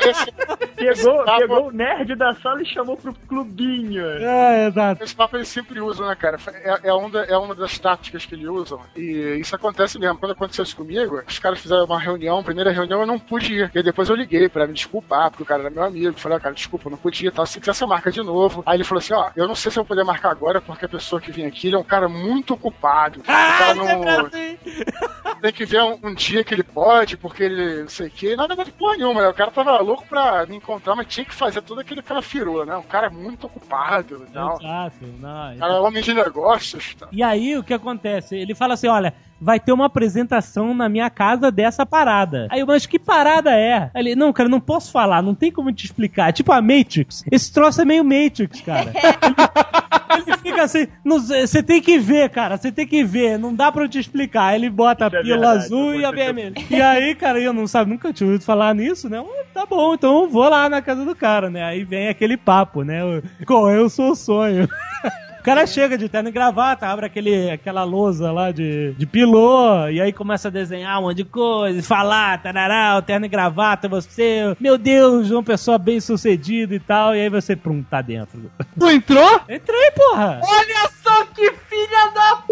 [0.08, 0.32] Esse,
[0.76, 4.04] Pegou, papo- pegou o nerd da sala e chamou pro clubinho.
[4.04, 5.02] É, exato.
[5.04, 6.38] esse papo eles sempre usam, né, cara?
[6.52, 8.80] É, é, uma da- é uma das táticas que eles usam.
[8.96, 10.18] E isso acontece mesmo.
[10.18, 13.70] Quando aconteceu isso comigo, os caras fizeram uma reunião, primeira reunião eu não pude ir.
[13.74, 16.18] E depois eu liguei pra me desculpar, porque o cara era meu amigo.
[16.18, 17.46] Falei, ó, cara, desculpa, eu não podia, tal.
[17.48, 18.62] Se quiser, você marca de novo.
[18.66, 20.84] Aí ele falou assim, ó, eu não sei se eu vou poder marcar agora, porque
[20.84, 23.20] a pessoa que vem aqui ele é um cara muito ocupado.
[23.20, 24.30] O cara não...
[25.40, 28.34] Tem que ver um, um dia que ele pode, porque ele não sei o quê.
[28.34, 29.28] Na verdade, porra nenhuma, né?
[29.28, 32.66] O cara tava louco pra me encontrar, mas tinha que fazer toda aquele cara firula,
[32.66, 32.76] né?
[32.76, 34.58] Um cara é muito ocupado e tal.
[34.60, 35.06] Exato.
[35.20, 36.94] Não, O cara é homem de negócios.
[36.96, 37.08] Tá?
[37.12, 38.36] E aí, o que acontece?
[38.36, 42.48] Ele fala assim: olha, vai ter uma apresentação na minha casa dessa parada.
[42.50, 43.90] Aí eu, mas que parada é?
[43.94, 46.28] Aí Ele, não, cara, não posso falar, não tem como te explicar.
[46.28, 47.24] É tipo a Matrix.
[47.30, 48.92] Esse troço é meio Matrix, cara.
[48.92, 53.70] ele, ele fica assim, você tem que ver, cara, você tem que ver, não dá
[53.70, 54.48] pra eu te explicar.
[54.48, 56.54] Aí ele bota a é pílula verdade, azul e a vermelha.
[56.70, 59.22] E aí, cara, eu não sabe, nunca tinha ouvido falar nisso, né?
[59.54, 61.62] Tá bom, então eu vou lá na casa do cara, né?
[61.62, 63.00] Aí vem aquele papo, né?
[63.46, 64.68] Qual é o seu sonho?
[65.48, 69.88] O cara chega de terno e gravata, abre aquele, aquela lousa lá de, de pilô,
[69.88, 73.88] e aí começa a desenhar um monte de coisa, falar, tarará, o terno e gravata,
[73.88, 78.38] você, meu Deus, uma pessoa bem sucedida e tal, e aí você, prum, tá dentro.
[78.78, 79.40] Tu entrou?
[79.48, 80.38] Entrei, porra!
[80.44, 82.44] Olha só que filha da!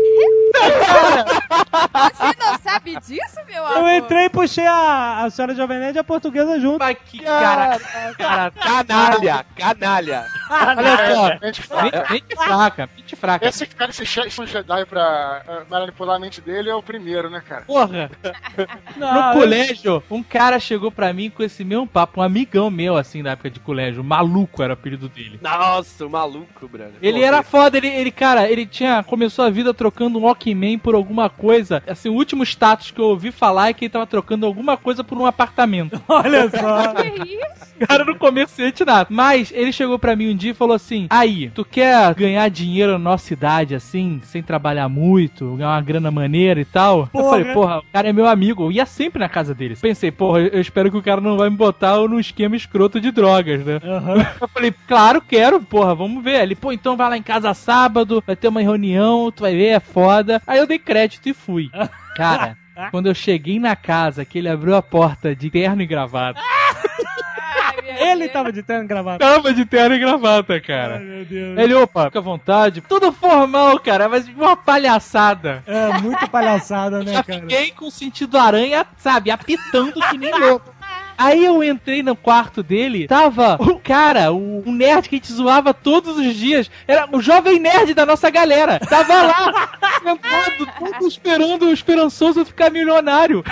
[1.93, 3.79] Você não sabe disso, meu amor?
[3.79, 6.79] Eu entrei e puxei a, a senhora Jovem Nerd e a portuguesa junto.
[6.79, 7.79] Mas que cara,
[8.17, 10.27] cara, canalha, canalha.
[10.51, 12.91] Olha só, mente fraca.
[12.97, 13.47] mente, fraca.
[13.47, 17.29] Esse cara que se chama um Jedi pra manipular a mente dele é o primeiro,
[17.29, 17.63] né, cara?
[17.63, 18.11] Porra!
[18.97, 22.97] Não, No colégio, um cara chegou pra mim com esse mesmo papo, um amigão meu,
[22.97, 24.03] assim, na época de colégio.
[24.03, 25.39] Maluco era o apelido dele.
[25.43, 26.95] Nossa, o maluco, brother.
[27.03, 29.03] Ele Pô, era foda, ele, ele, cara, ele tinha.
[29.03, 31.83] Começou a vida trocando um Walkman por alguma coisa.
[31.87, 35.03] Assim, o último status que eu ouvi falar é que ele tava trocando alguma coisa
[35.03, 36.01] por um apartamento.
[36.09, 36.95] Olha só.
[36.95, 37.67] Que isso?
[37.87, 39.07] Cara, no comerciante nada.
[39.11, 42.93] Mas ele chegou pra mim um dia e falou assim: Aí, tu quer ganhar dinheiro
[42.93, 47.01] na nossa cidade, assim, sem trabalhar muito, ganhar uma grana maneira e tal?
[47.01, 47.31] Eu Porra.
[47.31, 48.65] falei, porra, o cara é meu amigo.
[48.65, 49.77] Eu ia sempre na casa dele.
[49.77, 53.11] Pensei, porra, eu espero que o cara não vai me botar num esquema escroto de
[53.11, 53.81] drogas, né?
[53.85, 54.27] Aham.
[54.41, 56.43] Eu falei, claro, quero, porra, vamos ver.
[56.43, 59.67] Ele, pô, então vai lá em casa sábado, vai ter uma reunião, tu vai ver,
[59.67, 60.43] é foda.
[60.47, 61.71] Aí eu dei crédito e fui.
[62.15, 62.55] Cara,
[62.91, 66.39] quando eu cheguei na casa, que ele abriu a porta de terno e gravata.
[66.39, 69.19] Ai, Ele tava de terno e gravata.
[69.19, 70.99] Tava de terno e gravata, Ai, cara.
[70.99, 71.59] meu Deus.
[71.59, 72.83] Ele, opa, fica à vontade.
[72.83, 75.63] Tudo formal, cara, mas uma palhaçada.
[75.67, 77.41] É muito palhaçada, né, Já cara?
[77.41, 80.76] fiquei com sentido aranha, sabe, apitando que nem louco.
[81.19, 85.33] Aí eu entrei no quarto dele, tava o cara, o, o nerd que a gente
[85.33, 88.79] zoava todos os dias, era o jovem nerd da nossa galera.
[88.79, 89.71] Tava lá,
[90.03, 93.45] sentado, todo esperando o esperançoso ficar milionário.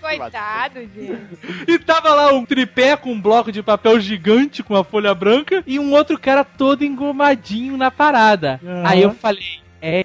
[0.00, 1.38] Coitado, gente.
[1.66, 5.62] E tava lá um tripé com um bloco de papel gigante com uma folha branca
[5.66, 8.60] e um outro cara todo engomadinho na parada.
[8.64, 8.82] Aham.
[8.84, 10.04] Aí eu falei, é,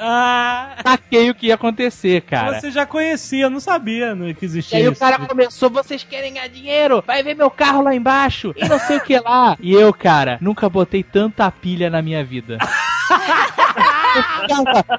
[0.00, 2.60] Ah, saquei o que ia acontecer, cara.
[2.60, 5.00] você já conhecia, não sabia não, que E existia aí o isso.
[5.00, 7.02] cara começou, vocês querem ganhar dinheiro?
[7.06, 9.56] Vai ver meu carro lá embaixo e não sei o que lá.
[9.60, 12.58] E eu, cara, nunca botei tanta pilha na minha vida.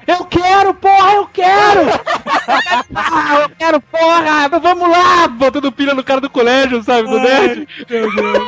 [0.06, 1.82] Eu quero, porra, eu quero!
[2.96, 4.48] Ah, eu quero, porra!
[4.60, 5.28] Vamos lá!
[5.28, 7.08] Botando pilha no cara do colégio, sabe?
[7.08, 7.68] Do nerd.
[7.88, 8.42] Meu Deus.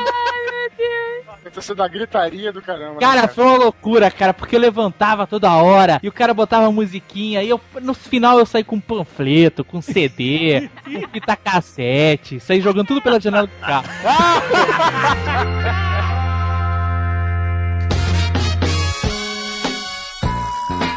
[1.49, 2.95] Deve ser da gritaria do caramba.
[2.95, 6.71] né, Cara, foi uma loucura, cara, porque eu levantava toda hora e o cara botava
[6.71, 12.59] musiquinha e eu, no final eu saí com panfleto, com CD, com fita cassete, saí
[12.59, 13.87] jogando tudo pela janela do carro.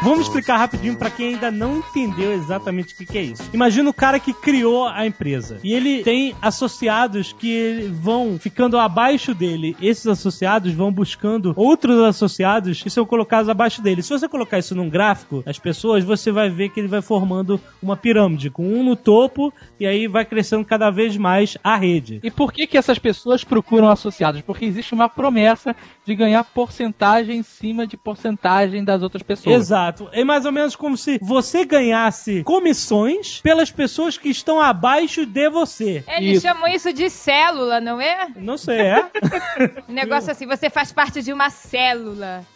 [0.03, 3.43] Vamos explicar rapidinho pra quem ainda não entendeu exatamente o que, que é isso.
[3.53, 9.35] Imagina o cara que criou a empresa e ele tem associados que vão ficando abaixo
[9.35, 9.75] dele.
[9.79, 14.01] Esses associados vão buscando outros associados que são colocados abaixo dele.
[14.01, 17.61] Se você colocar isso num gráfico, as pessoas, você vai ver que ele vai formando
[17.81, 22.19] uma pirâmide com um no topo e aí vai crescendo cada vez mais a rede.
[22.23, 24.41] E por que que essas pessoas procuram associados?
[24.41, 29.55] Porque existe uma promessa de ganhar porcentagem em cima de porcentagem das outras pessoas.
[29.55, 29.90] Exato.
[30.11, 35.49] É mais ou menos como se você ganhasse comissões pelas pessoas que estão abaixo de
[35.49, 36.03] você.
[36.07, 36.47] Eles Isso.
[36.47, 38.27] chamam isso de célula, não é?
[38.35, 39.05] Não sei, é?
[39.87, 42.45] Um negócio assim, você faz parte de uma célula.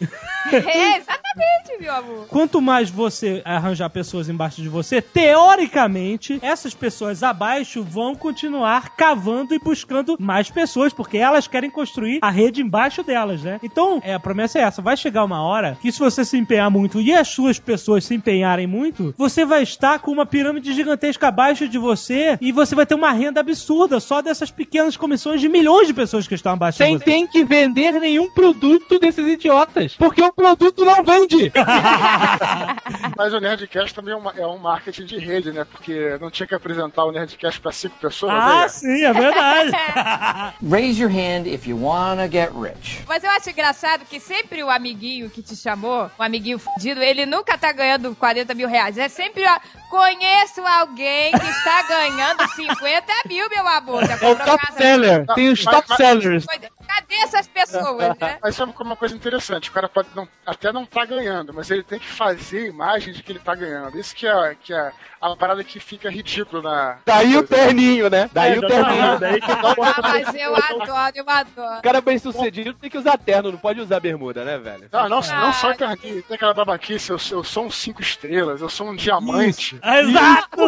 [0.52, 2.26] é, exatamente, meu amor.
[2.28, 9.54] Quanto mais você arranjar pessoas embaixo de você, teoricamente, essas pessoas abaixo vão continuar cavando
[9.54, 13.60] e buscando mais pessoas, porque elas querem construir a rede embaixo delas, né?
[13.62, 16.70] Então, é, a promessa é essa: vai chegar uma hora que, se você se empenhar
[16.70, 21.28] muito e as suas pessoas se empenharem muito, você vai estar com uma pirâmide gigantesca
[21.28, 25.48] abaixo de você e você vai ter uma renda absurda só dessas pequenas comissões de
[25.48, 27.04] milhões de pessoas que estão abaixo Sem de você.
[27.04, 29.94] tem que vender nenhum produto desses idiotas.
[29.96, 31.52] Porque o produto não vende.
[33.16, 35.64] Mas o Nerdcast também é, uma- é um marketing de rede, né?
[35.64, 38.32] Porque não tinha que apresentar o Nerdcast pra cinco pessoas.
[38.34, 38.68] Ah, né?
[38.68, 39.72] sim, é verdade.
[40.70, 43.02] Raise your hand if you wanna get rich.
[43.06, 47.15] Mas eu acho engraçado que sempre o amiguinho que te chamou, o amiguinho fudido, ele
[47.24, 48.98] nunca tá ganhando 40 mil reais.
[48.98, 54.02] É sempre, ó, conheço alguém que está ganhando 50 mil, meu amor.
[54.02, 55.24] É o top seller.
[55.34, 56.46] Tem os Mas- top mas- sellers.
[56.86, 58.38] Cadê essas pessoas, né?
[58.42, 59.70] Mas sabe como é uma coisa interessante?
[59.70, 63.22] O cara pode não- até não tá ganhando, mas ele tem que fazer imagem de
[63.22, 63.98] que ele tá ganhando.
[63.98, 66.98] Isso que é, que é a parada que fica ridículo na.
[67.04, 68.30] Daí o terninho, né?
[68.32, 69.18] Daí É, o terninho.
[69.18, 71.78] daí que dá Ah, mas eu adoro, eu adoro.
[71.78, 74.88] O cara bem sucedido tem que usar terno, não pode usar bermuda, né, velho?
[74.92, 75.40] Não, não, Ah.
[75.40, 76.22] não só terninho.
[76.22, 79.78] Tem aquela babaquice, eu, sou- eu sou um cinco estrelas, eu sou um diamante.
[79.82, 80.60] Exato!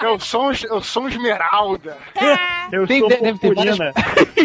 [0.00, 1.96] Eu sou um, eu sou um esmeralda.
[2.70, 3.54] Eu Tem- sou deve ter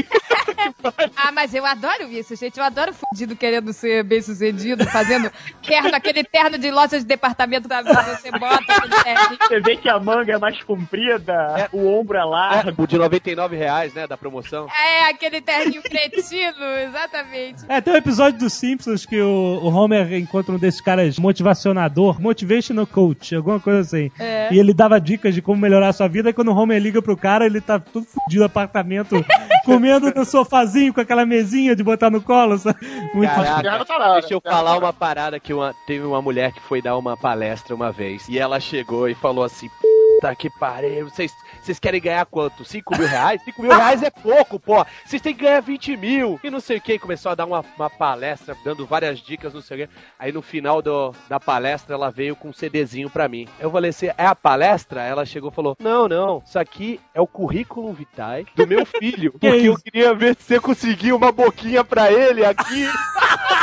[1.18, 2.58] Ah, mas eu adoro isso, gente.
[2.58, 5.32] Eu adoro fudido querendo ser bem sucedido, fazendo
[5.66, 9.38] terno, aquele terno de loja de departamento da vida, você bota aquele terno.
[9.42, 12.84] Você vê que a manga é mais comprida, o ombro é largo.
[12.84, 14.68] O de 99 reais, né, da promoção.
[14.68, 17.64] É, aquele terninho cretino, exatamente.
[17.68, 22.22] É, tem um episódio dos Simpsons que o, o Homer encontra um desses caras motivacionador,
[22.22, 24.12] motivational coach, alguma coisa assim.
[24.20, 24.50] É.
[24.52, 27.02] E ele dava dicas de como melhorar a sua vida, e quando o Homer liga
[27.02, 29.24] pro cara, ele tá todo fudido no apartamento,
[29.66, 30.26] comendo no
[30.58, 32.80] sofazinho com aquela mesinha de botar no colo, sabe?
[33.14, 36.98] Muito Caraca, deixa eu falar uma parada que uma, teve uma mulher que foi dar
[36.98, 39.70] uma palestra uma vez e ela chegou e falou assim:
[40.18, 42.66] Puta que pariu, vocês, vocês querem ganhar quanto?
[42.66, 43.40] 5 mil reais?
[43.44, 44.84] 5 mil reais é pouco, pô.
[45.06, 46.40] Vocês têm que ganhar 20 mil.
[46.44, 46.98] E não sei o que.
[46.98, 49.94] Começou a dar uma, uma palestra, dando várias dicas, não sei o que.
[50.18, 53.48] Aí no final do, da palestra ela veio com um CDzinho pra mim.
[53.60, 55.04] Eu falei assim: é a palestra?
[55.04, 59.34] Ela chegou e falou: Não, não, isso aqui é o currículo vitae do meu filho.
[59.38, 59.84] Que porque eu isso?
[59.84, 62.88] queria ver se você conseguia uma boquinha pra ele aqui.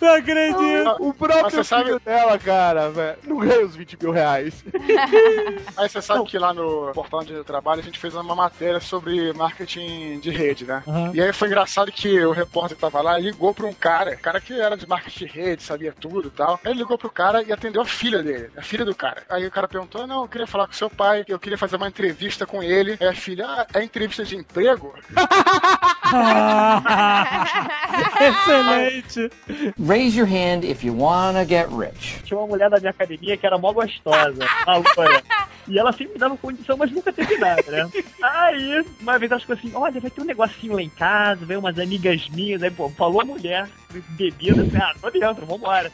[0.00, 0.96] Não acredito.
[1.00, 3.18] O próprio Mas você sabe- filho dela, cara, velho.
[3.24, 4.64] Não ganha os 20 mil reais.
[5.76, 8.80] Aí você sabe que lá no portal onde eu trabalho a gente fez uma matéria
[8.80, 10.82] sobre marketing de rede, né?
[10.86, 11.10] Aham.
[11.14, 14.40] E aí foi engraçado que o repórter que tava lá ligou pra um cara, cara
[14.40, 16.58] que era de marketing de rede, sabia tudo e tal.
[16.64, 19.22] Aí ele ligou pro cara e atendeu a filha dele, a filha do cara.
[19.28, 21.88] Aí o cara perguntou: Não, eu queria falar com seu pai, eu queria fazer uma
[21.88, 22.96] entrevista com ele.
[23.00, 24.94] Aí a filha, ah, é entrevista de emprego?
[28.20, 29.30] Excelente.
[29.78, 32.22] Raise your hand if you wanna get rich.
[32.24, 35.22] Tinha uma mulher da minha academia que era mó gostosa, a loura.
[35.68, 37.90] E ela sempre me dava condição, mas nunca teve nada, né?
[38.22, 41.60] Aí, uma vez ela ficou assim, olha, vai ter um negocinho lá em casa, veio
[41.60, 43.66] umas amigas minhas, aí, pô, falou a mulher,
[44.10, 45.90] bebida, falei, ah, tô dentro, vambora.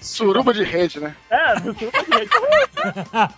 [0.00, 1.14] Suruba de rede, né?
[1.30, 1.86] É, sei o que.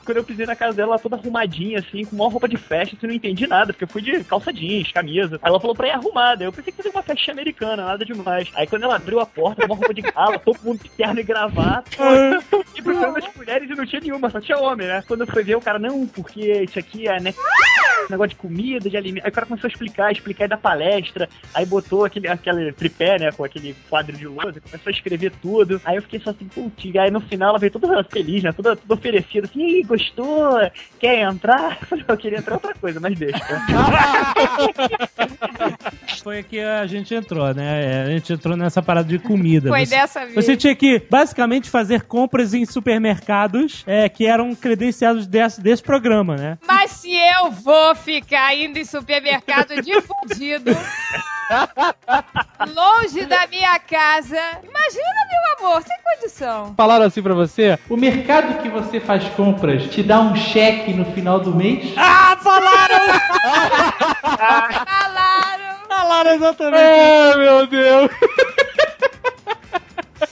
[0.05, 2.97] Quando eu pisei na casa dela, ela toda arrumadinha, assim, com uma roupa de festa,
[2.97, 5.39] assim, não entendi nada, porque eu fui de calça jeans, camisa.
[5.43, 6.45] Aí ela falou pra arrumada.
[6.45, 8.51] Eu pensei que fazer uma festinha americana, nada demais.
[8.55, 11.23] Aí quando ela abriu a porta, uma roupa de gala, todo mundo de terno e
[11.23, 11.91] gravata.
[12.75, 15.03] e procurando as mulheres e não tinha nenhuma, só tinha homem, né?
[15.07, 17.35] Quando eu fui ver, o cara, não, porque isso aqui é, né?
[18.11, 19.25] Negócio de comida, de alimento.
[19.25, 21.29] Aí o cara começou a explicar, explicar aí da palestra.
[21.55, 23.33] Aí botou aquele, aquele tripé, né?
[23.33, 25.81] Com aquele quadro de lousa, começou a escrever tudo.
[25.85, 28.53] Aí eu fiquei só assim, putz, aí no final ela veio toda feliz, né?
[28.53, 30.59] Toda, toda oferecida, assim, e aí, gostou?
[30.99, 31.79] Quer entrar?
[31.83, 33.39] Eu falei, eu queria entrar outra coisa, mas deixa.
[36.23, 38.05] Foi aqui a gente entrou, né?
[38.05, 39.69] A gente entrou nessa parada de comida.
[39.69, 40.35] Foi Você- dessa vez.
[40.35, 46.37] Você tinha que, basicamente, fazer compras em supermercados é, que eram credenciados desse, desse programa,
[46.37, 46.59] né?
[46.67, 50.77] Mas se eu vou ficar indo em supermercado de fudido,
[52.75, 56.75] longe da minha casa, imagina, meu amor, sem condição.
[56.77, 61.05] Falaram assim pra você, o mercado que você faz compras te dá um cheque no
[61.13, 61.93] final do mês?
[61.97, 63.21] Ah, falaram!
[64.23, 65.73] Falaram.
[65.89, 67.01] Falaram exatamente.
[67.01, 68.11] Ah, meu Deus.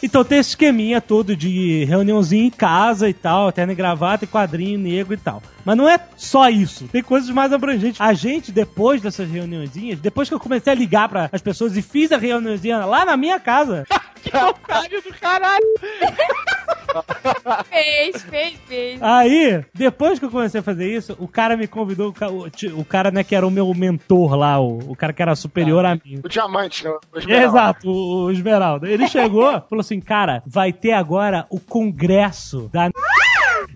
[0.02, 4.28] Então tem esse esqueminha todo de reuniãozinha em casa e tal, terno e gravata e
[4.28, 5.42] quadrinho negro e tal.
[5.64, 8.00] Mas não é só isso, tem coisas mais abrangentes.
[8.00, 11.82] A gente, depois dessas reuniãozinhas, depois que eu comecei a ligar para as pessoas e
[11.82, 13.86] fiz a reuniãozinha lá na minha casa,
[14.22, 15.64] Que otário do caralho.
[17.70, 19.02] Fez, fez, fez.
[19.02, 22.12] Aí, depois que eu comecei a fazer isso, o cara me convidou,
[22.76, 25.84] o, cara, né, que era o meu mentor lá, o, o cara que era superior
[25.84, 26.20] a mim.
[26.24, 26.90] O diamante, né?
[26.90, 27.46] O esmeralda.
[27.46, 28.88] Exato, o, o Esmeralda.
[28.88, 32.90] Ele chegou, falou assim, cara, vai ter agora o congresso da...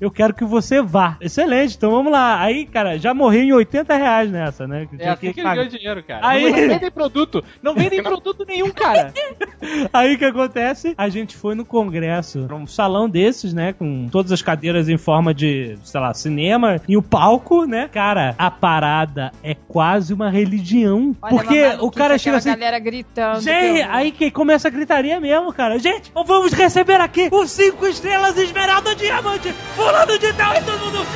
[0.05, 1.17] Eu quero que você vá.
[1.21, 2.39] Excelente, então vamos lá.
[2.41, 4.87] Aí, cara, já morri em 80 reais nessa, né?
[4.87, 5.55] Que É assim que ele pagar.
[5.57, 6.21] ganhou dinheiro, cara.
[6.29, 7.45] Aí- Não vendem produto.
[7.63, 9.13] Não vendem produto nenhum, cara.
[9.93, 10.95] Aí o que acontece?
[10.99, 13.73] A gente foi no congresso, pra um salão desses, né?
[13.73, 17.89] Com todas as cadeiras em forma de, sei lá, cinema e o palco, né?
[17.91, 21.17] Cara, a parada é quase uma religião.
[21.23, 22.51] Olha, porque o cara chega assim.
[22.51, 23.41] galera gritando.
[23.41, 25.79] Gente, pelo- aí que começa a gritaria mesmo, cara.
[25.79, 31.07] Gente, vamos receber aqui os cinco estrelas Esmeralda Diamante, fulano de tal e todo mundo.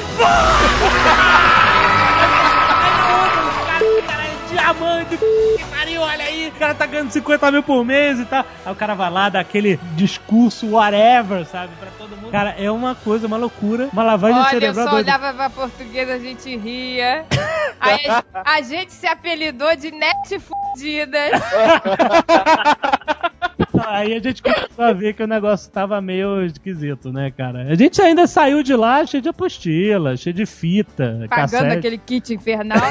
[4.51, 8.45] Diamante, que pariu, olha aí, o cara tá ganhando 50 mil por mês e tal.
[8.64, 12.31] Aí o cara vai lá, dá aquele discurso, whatever, sabe, pra todo mundo.
[12.31, 15.11] Cara, é uma coisa, uma loucura, uma lavagem Olha, eu cerebral só doida.
[15.11, 17.27] olhava pra portuguesa, a gente ria.
[17.79, 21.31] Aí a, a gente se apelidou de net fudidas.
[23.90, 27.62] Aí a gente começou a ver que o negócio tava meio esquisito, né, cara?
[27.70, 31.77] A gente ainda saiu de lá cheio de apostila, cheio de fita, Pagando cassete.
[31.79, 32.79] aquele kit infernal.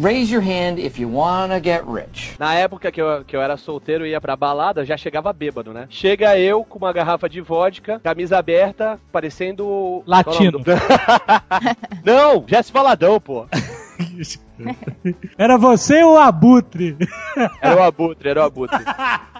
[0.00, 2.36] Raise your hand if you wanna get rich.
[2.38, 5.72] Na época que eu, que eu era solteiro e ia pra balada, já chegava bêbado,
[5.72, 5.86] né?
[5.88, 10.02] Chega eu com uma garrafa de vodka, camisa aberta, parecendo.
[10.06, 10.60] Latino.
[10.66, 13.46] É Não, Jesse Valadão, pô.
[15.36, 16.96] Era você ou o Abutre?
[17.60, 18.78] Era o abutre, era o abutre.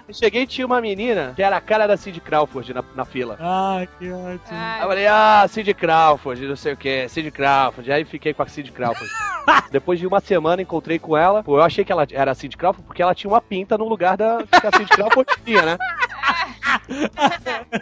[0.07, 3.05] Eu cheguei e tinha uma menina que era a cara da Cindy Crawford na, na
[3.05, 3.37] fila.
[3.39, 4.39] Ah, que ótimo.
[4.51, 7.91] Aí eu falei, ah, Cindy Crawford, não sei o que, Cindy Crawford.
[7.91, 9.11] Aí fiquei com a Cindy Crawford.
[9.71, 11.43] Depois de uma semana encontrei com ela.
[11.43, 13.87] Pô, eu achei que ela era a Cindy Crawford porque ela tinha uma pinta no
[13.87, 15.77] lugar da que a Cindy Crawford tinha, né?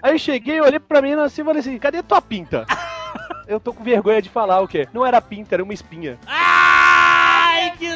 [0.01, 2.65] Aí eu cheguei, olhei pra menina assim e falei assim, cadê tua pinta?
[3.47, 4.87] Eu tô com vergonha de falar o quê?
[4.93, 6.17] Não era pinta, era uma espinha.
[6.27, 7.87] Ai, que!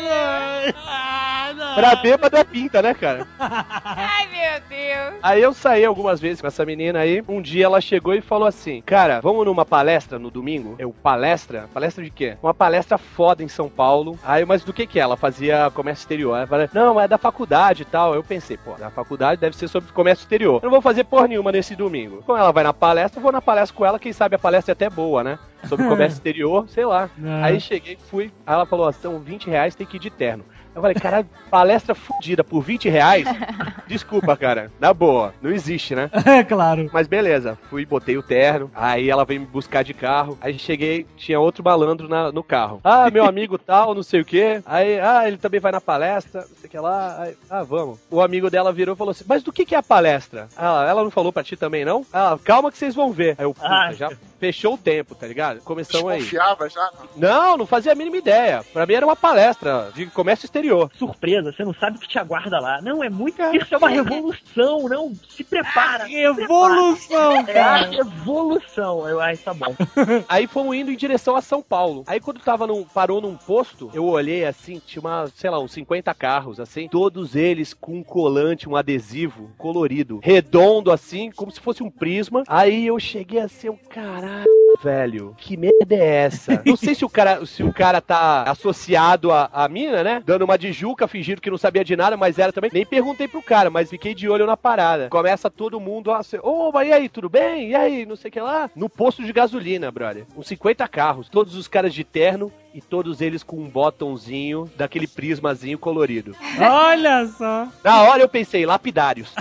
[0.76, 1.78] Ah, não.
[1.78, 3.28] Era bêbado é pinta, né, cara?
[3.40, 5.20] Ai, meu Deus.
[5.22, 7.24] Aí eu saí algumas vezes com essa menina aí.
[7.28, 10.76] Um dia ela chegou e falou assim: Cara, vamos numa palestra no domingo?
[10.78, 11.70] Eu, palestra?
[11.74, 12.38] Palestra de quê?
[12.42, 14.18] Uma palestra foda em São Paulo.
[14.24, 15.02] Aí, mas do que que é?
[15.02, 16.38] Ela fazia comércio exterior.
[16.38, 18.16] Ela falou: Não, é da faculdade e tal.
[18.16, 20.60] Eu pensei, pô, da faculdade deve ser sobre comércio exterior.
[20.62, 22.24] Eu não vou fazer porra nenhuma nesse domingo.
[22.26, 24.00] Como ela vai na palestra, eu vou na palestra com ela.
[24.00, 25.40] Quem sabe a palestra é até boa, né?
[25.68, 27.10] Sobre comércio exterior, sei lá.
[27.24, 27.44] É.
[27.44, 28.32] Aí cheguei, fui.
[28.46, 30.46] Aí ela falou: são 20 reais, tem que ir de terno.
[30.74, 33.26] Eu falei, caralho, palestra fudida por 20 reais?
[33.88, 34.72] Desculpa, cara.
[34.80, 36.10] Na boa, não existe, né?
[36.26, 36.90] É claro.
[36.94, 41.06] Mas beleza, fui, botei o terno, aí ela veio me buscar de carro, aí cheguei,
[41.18, 42.80] tinha outro malandro na- no carro.
[42.84, 44.62] Ah, meu amigo tal, não sei o quê.
[44.66, 47.22] Aí, ah, ele também vai na palestra, não sei o que lá.
[47.22, 48.00] Aí, ah, vamos.
[48.10, 50.48] O amigo dela virou e falou assim, mas do que que é a palestra?
[50.58, 52.06] Ela, ela não falou pra ti também, não?
[52.14, 53.36] Ela, calma que vocês vão ver.
[53.38, 53.92] Aí eu, puta, Ah.
[53.94, 54.10] já
[54.40, 55.60] fechou o tempo, tá ligado?
[55.62, 56.20] Começamos aí.
[56.20, 56.90] Desconfiava já.
[57.16, 58.64] Não, não fazia a mínima ideia.
[58.74, 60.61] Pra mim era uma palestra de comércio exterior.
[60.98, 62.82] Surpresa, você não sabe o que te aguarda lá.
[62.82, 63.42] Não, é muito.
[63.56, 65.14] Isso é uma revolução, não.
[65.30, 66.06] Se prepara.
[66.06, 67.52] Revolução, prepara.
[67.52, 67.90] É a cara.
[67.90, 69.08] revolução.
[69.08, 69.76] Eu, ai, tá bom.
[70.28, 72.04] Aí fomos indo em direção a São Paulo.
[72.08, 75.72] Aí quando tava num, parou num posto, eu olhei assim, tinha uma, sei lá, uns
[75.74, 81.60] 50 carros, assim, todos eles com um colante, um adesivo colorido, redondo assim, como se
[81.60, 82.44] fosse um prisma.
[82.48, 84.46] Aí eu cheguei assim, eu, caralho,
[84.84, 86.62] velho, que merda é essa?
[86.66, 90.24] Não sei se o cara, se o cara tá associado à, à mina, né?
[90.26, 92.72] Dando uma de Juca, fingindo que não sabia de nada, mas era também.
[92.74, 95.10] Nem perguntei pro cara, mas fiquei de olho na parada.
[95.10, 97.70] Começa todo mundo a ser, ô, mas e aí, tudo bem?
[97.70, 98.70] E aí, não sei o que lá?
[98.76, 100.26] No posto de gasolina, brother.
[100.36, 105.08] Uns 50 carros, todos os caras de terno e todos eles com um botãozinho daquele
[105.08, 106.36] prismazinho colorido.
[106.60, 107.68] Olha só.
[107.84, 109.34] Na hora eu pensei, lapidários.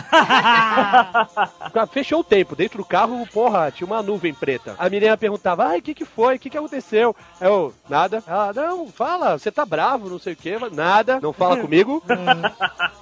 [1.92, 2.56] Fechou o tempo.
[2.56, 4.74] Dentro do carro, porra, tinha uma nuvem preta.
[4.78, 6.36] A menina perguntava, ai, o que que foi?
[6.36, 7.14] O que que aconteceu?
[7.40, 8.22] Eu, nada.
[8.26, 10.56] Ela, não, fala, você tá bravo, não sei o que.
[10.72, 12.02] Nada, não fala comigo.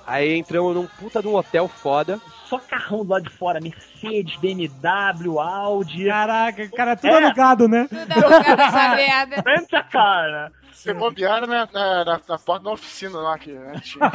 [0.06, 2.20] Aí entramos num puta de um hotel foda.
[2.48, 3.60] Só carrão do lado de fora.
[3.60, 6.06] Mercedes, BMW, Audi.
[6.08, 7.24] Caraca, cara, tudo É.
[7.24, 7.86] alugado, né?
[7.88, 9.42] Tudo alugado essa merda.
[9.46, 10.52] Rent a car.
[10.72, 13.50] Você bobear na, na, na, na porta da oficina lá que
[13.82, 14.10] tinha.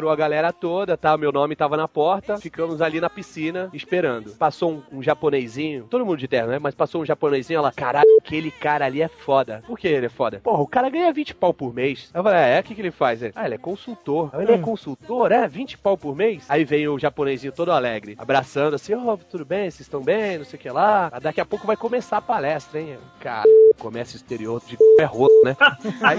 [0.00, 1.14] Entrou a galera toda, tá?
[1.18, 2.38] Meu nome tava na porta.
[2.38, 4.30] Ficamos ali na piscina esperando.
[4.30, 6.58] Passou um, um japonesinho, todo mundo de terno, né?
[6.58, 9.62] Mas passou um japonesinho, ela, caralho, aquele cara ali é foda.
[9.66, 10.40] Por que ele é foda?
[10.42, 12.10] Porra, o cara ganha 20 pau por mês.
[12.14, 13.22] Eu falei, é, o que, que ele faz?
[13.22, 14.30] Ele, ah, ele é consultor.
[14.40, 15.32] Ele é consultor?
[15.32, 16.46] É, 20 pau por mês?
[16.48, 20.46] Aí vem o japonesinho todo alegre, abraçando assim, ó, tudo bem, vocês estão bem, não
[20.46, 21.10] sei o que lá.
[21.12, 22.96] Ah, Daqui a pouco vai começar a palestra, hein?
[23.20, 23.44] Cara,
[23.78, 25.54] comércio exterior de é roto, né?
[26.00, 26.18] Aí,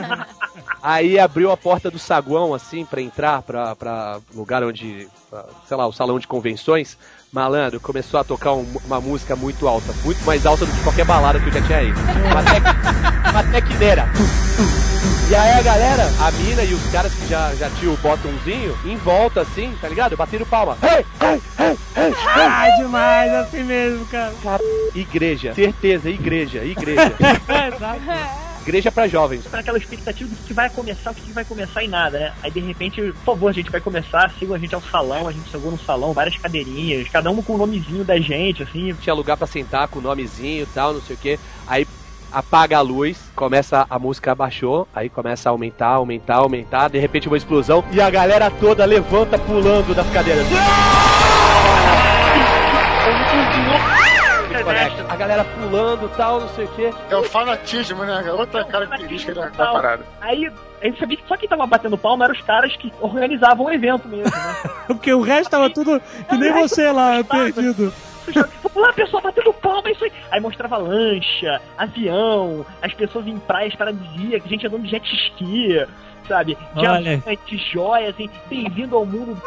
[0.84, 5.78] Aí abriu a porta do saguão, assim, pra entrar pra, pra lugar onde, pra, sei
[5.78, 6.98] lá, o salão de convenções.
[7.32, 11.06] Malandro, começou a tocar um- uma música muito alta, muito mais alta do que qualquer
[11.06, 12.00] balada que eu já tinha ido.
[12.02, 12.64] Uma, tec,
[13.32, 14.10] uma.
[15.30, 18.78] E aí a galera, a mina e os caras que já, já tinham o botãozinho,
[18.84, 20.18] em volta, assim, tá ligado?
[20.18, 20.78] Batendo palma.
[20.84, 22.14] Hey, hey, hey, hey.
[22.36, 24.34] Ah, demais, assim mesmo, cara.
[24.94, 27.14] Igreja, certeza, igreja, igreja.
[27.74, 28.51] Exato.
[28.62, 29.44] Igreja pra jovens.
[29.44, 32.34] Fica naquela expectativa do que vai começar, o que vai começar e nada, né?
[32.44, 35.32] Aí de repente, por favor, a gente vai começar, sigam a gente ao salão, a
[35.32, 38.94] gente chegou no salão, várias cadeirinhas, cada um com o nomezinho da gente, assim.
[38.94, 41.40] Tinha lugar pra sentar com o nomezinho e tal, não sei o que.
[41.68, 41.88] Aí
[42.32, 47.28] apaga a luz, começa a música abaixou, aí começa a aumentar, aumentar, aumentar, de repente
[47.28, 50.48] uma explosão e a galera toda levanta pulando das cadeiras.
[55.10, 56.94] A galera pulando tal, não sei o que.
[57.10, 58.32] É o fanatismo, né?
[58.32, 60.06] Outra característica da, da parada.
[60.22, 60.52] Aí
[60.82, 63.72] a gente sabia que só quem tava batendo palma eram os caras que organizavam o
[63.72, 64.56] evento mesmo, né?
[64.88, 67.94] Porque o resto tava tudo que nem você lá, perdido.
[68.64, 70.12] Vamos lá, pessoal, batendo palma, é isso aí.
[70.32, 75.86] Aí mostrava lancha, avião, as pessoas em praias paradisíacas, gente andando de jet ski,
[76.28, 76.58] sabe?
[76.76, 77.18] Olha.
[77.18, 79.42] Diamante, joia, assim, bem-vindo ao mundo.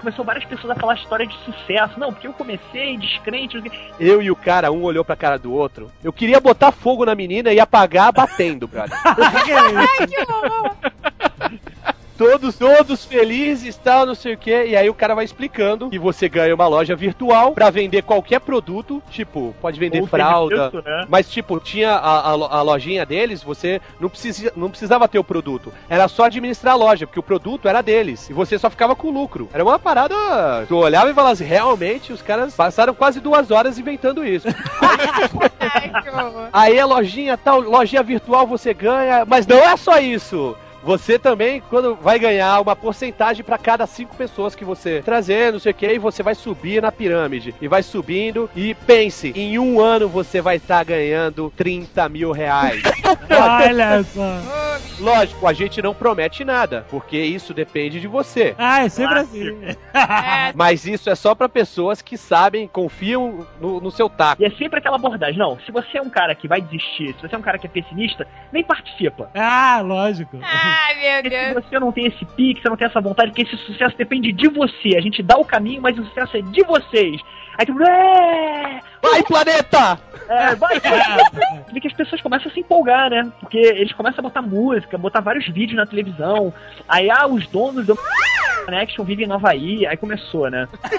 [0.00, 1.98] Começou várias pessoas a falar história de sucesso.
[1.98, 3.60] Não, porque eu comecei descrente.
[3.98, 5.90] Eu e o cara, um olhou pra cara do outro.
[6.04, 8.96] Eu queria botar fogo na menina e apagar batendo, brother.
[9.48, 9.76] É?
[9.76, 10.76] Ai, que horror.
[12.18, 14.66] Todos, todos felizes, tal, não sei o quê.
[14.66, 18.40] E aí o cara vai explicando que você ganha uma loja virtual pra vender qualquer
[18.40, 21.06] produto, tipo, pode vender Ou fralda, serviço, né?
[21.08, 25.24] mas tipo, tinha a, a a lojinha deles, você não, precisa, não precisava ter o
[25.24, 28.96] produto, era só administrar a loja, porque o produto era deles, e você só ficava
[28.96, 29.48] com lucro.
[29.52, 30.16] Era uma parada,
[30.66, 34.48] tu olhava e falava assim, realmente, os caras passaram quase duas horas inventando isso.
[36.18, 36.48] Horror.
[36.52, 40.56] Aí a lojinha tal, lojinha virtual você ganha, mas não é só isso.
[40.88, 45.58] Você também, quando vai ganhar uma porcentagem para cada cinco pessoas que você trazer, não
[45.58, 47.54] sei o que, e você vai subir na pirâmide.
[47.60, 48.48] E vai subindo.
[48.56, 52.82] E pense, em um ano você vai estar ganhando 30 mil reais.
[53.28, 54.40] Olha só.
[54.98, 58.54] Lógico, a gente não promete nada, porque isso depende de você.
[58.58, 59.58] Ah, é sempre assim.
[59.92, 64.42] É, Mas isso é só para pessoas que sabem, confiam no, no seu taco.
[64.42, 65.38] E é sempre aquela abordagem.
[65.38, 67.66] Não, se você é um cara que vai desistir, se você é um cara que
[67.66, 69.30] é pessimista, nem participa.
[69.34, 70.38] Ah, lógico.
[70.86, 71.64] Ai, meu Porque se Deus.
[71.66, 74.48] você não tem esse pique, você não tem essa vontade, porque esse sucesso depende de
[74.48, 74.96] você.
[74.96, 77.20] A gente dá o caminho, mas o sucesso é de vocês.
[77.58, 77.82] Aí tu.
[77.82, 79.98] É, Vai, planeta!
[80.28, 80.78] é, vai,
[81.72, 83.30] Vê que as pessoas começam a se empolgar, né?
[83.40, 86.54] Porque eles começam a botar música, botar vários vídeos na televisão.
[86.88, 87.96] Aí, ah, os donos do
[88.68, 89.86] Connection vivem em Nova Aí.
[89.86, 90.68] Aí começou, né?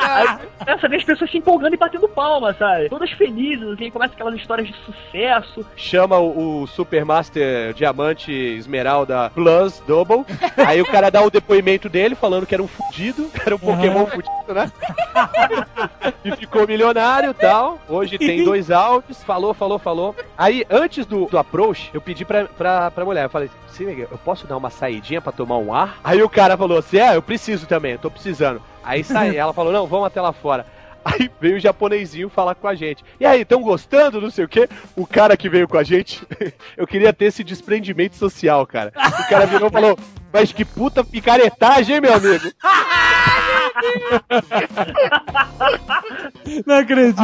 [0.00, 0.48] Aí pronto.
[0.58, 2.88] começa a ver as pessoas se empolgando e batendo palma, sabe?
[2.88, 5.66] Todas felizes, assim, começa aquelas histórias de sucesso.
[5.76, 10.24] chama o, o Supermaster Diamante Esmeralda Plus Double.
[10.56, 13.58] Aí o cara dá o depoimento dele falando que era um fudido, que era um
[13.58, 14.72] Pokémon fudido, né?
[16.24, 17.78] e ficou milionário e tal.
[17.88, 20.16] Hoje tem dois áudios, falou, falou, falou.
[20.36, 24.08] Aí, antes do, do approach, eu pedi pra, pra, pra mulher, eu falei, se liga,
[24.10, 25.98] eu posso dar uma saidinha pra tomar um ar?
[26.02, 28.62] Aí o cara falou assim, é, eu preciso também, eu tô precisando.
[28.82, 30.66] Aí sai, ela falou, não, vamos até lá fora.
[31.04, 33.04] Aí veio o japonesinho falar com a gente.
[33.20, 34.20] E aí, estão gostando?
[34.20, 34.68] Não sei o quê.
[34.96, 36.26] O cara que veio com a gente,
[36.76, 38.92] eu queria ter esse desprendimento social, cara.
[38.96, 39.96] O cara virou e falou:
[40.32, 42.50] Mas que puta picaretagem, hein, meu amigo?
[46.66, 47.22] Não acredito.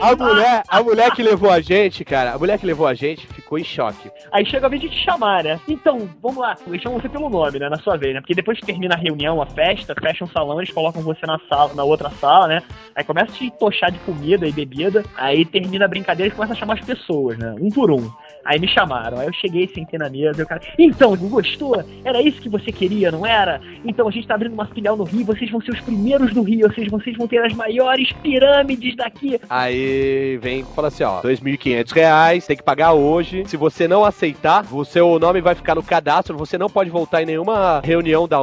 [0.00, 3.26] A mulher, a mulher que levou a gente, cara, a mulher que levou a gente
[3.26, 4.10] ficou em choque.
[4.32, 5.60] Aí chega a vez de te chamar, né?
[5.68, 6.56] Então, vamos lá.
[6.66, 7.68] Eles chamam você pelo nome, né?
[7.68, 8.20] Na sua vez, né?
[8.20, 11.38] Porque depois que termina a reunião, a festa, fecha um salão, eles colocam você na
[11.48, 12.62] sala, na outra sala, né?
[12.94, 15.04] Aí começa a te tochar de comida e bebida.
[15.16, 17.54] Aí termina a brincadeira e começa a chamar as pessoas, né?
[17.60, 18.10] Um por um.
[18.44, 19.18] Aí me chamaram.
[19.18, 20.60] Aí eu cheguei, sentei na mesa e o cara.
[20.78, 21.82] Então, gostou?
[22.04, 23.60] Era isso que você queria, não era?
[23.84, 26.42] Então a gente tá abrindo uma filial no Rio, vocês vão ser os primeiros do
[26.42, 29.40] Rio, seja, vocês vão ter as maiores pirâmides daqui.
[29.48, 33.44] Aí vem e fala assim: ó, 2.500 reais, tem que pagar hoje.
[33.46, 37.22] Se você não aceitar, o seu nome vai ficar no cadastro, você não pode voltar
[37.22, 38.42] em nenhuma reunião da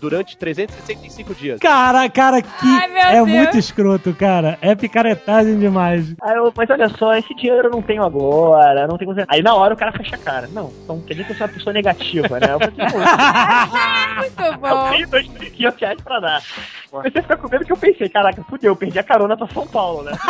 [0.00, 1.60] durante 365 dias.
[1.60, 3.28] Cara, cara, que Ai, é Deus.
[3.28, 4.58] muito escroto, cara.
[4.60, 6.14] É picaretagem demais.
[6.22, 9.14] Aí eu, mas olha só, esse dinheiro eu não tenho agora, não tenho.
[9.28, 10.48] Aí na hora o cara fecha a cara.
[10.52, 12.46] Não, então quer dizer que eu sou uma pessoa negativa, né?
[12.52, 12.98] Eu falei, "Pô,
[14.20, 14.90] Muito eu bom.
[14.90, 16.42] tenho dois mil e quinhentos reais pra dar.
[16.90, 19.48] Comecei a ficar com medo que eu pensei, caraca, fudeu, eu perdi a carona pra
[19.48, 20.12] São Paulo, né?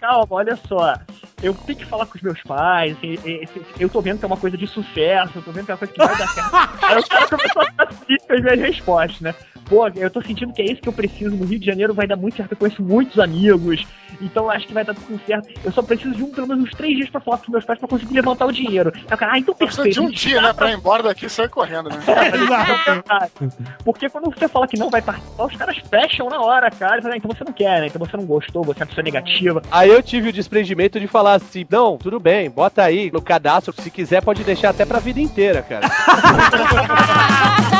[0.00, 0.94] Calma, olha só.
[1.44, 3.46] Eu tenho que falar com os meus pais, assim, e-
[3.78, 5.78] eu tô vendo que é uma coisa de sucesso, eu tô vendo que é uma
[5.78, 6.50] coisa que vai dar certo.
[6.84, 7.86] Aí o cara começou a
[8.26, 9.34] com as minhas respostas, né?
[9.68, 11.34] Pô, eu tô sentindo que é isso que eu preciso.
[11.34, 13.86] No Rio de Janeiro vai dar muito certo, eu conheço muitos amigos,
[14.20, 15.48] então acho que vai dar tudo certo.
[15.64, 17.64] Eu só preciso de um, pelo menos uns três dias pra falar com os meus
[17.64, 18.92] pais pra conseguir levantar o dinheiro.
[18.94, 20.00] Aí o cara, ah, então Precisa perfeito.
[20.00, 21.96] de um dia, né, pra ir embora daqui e sair correndo, né?
[23.84, 27.00] Porque quando você fala que não vai participar, os caras fecham na hora, cara.
[27.00, 27.86] Falam, ah, então você não quer, né?
[27.86, 29.62] Então você não gostou, você é uma pessoa negativa.
[29.70, 33.74] Aí eu tive o desprendimento de falar assim: não, tudo bem, bota aí no cadastro.
[33.80, 35.88] Se quiser, pode deixar até pra vida inteira, cara.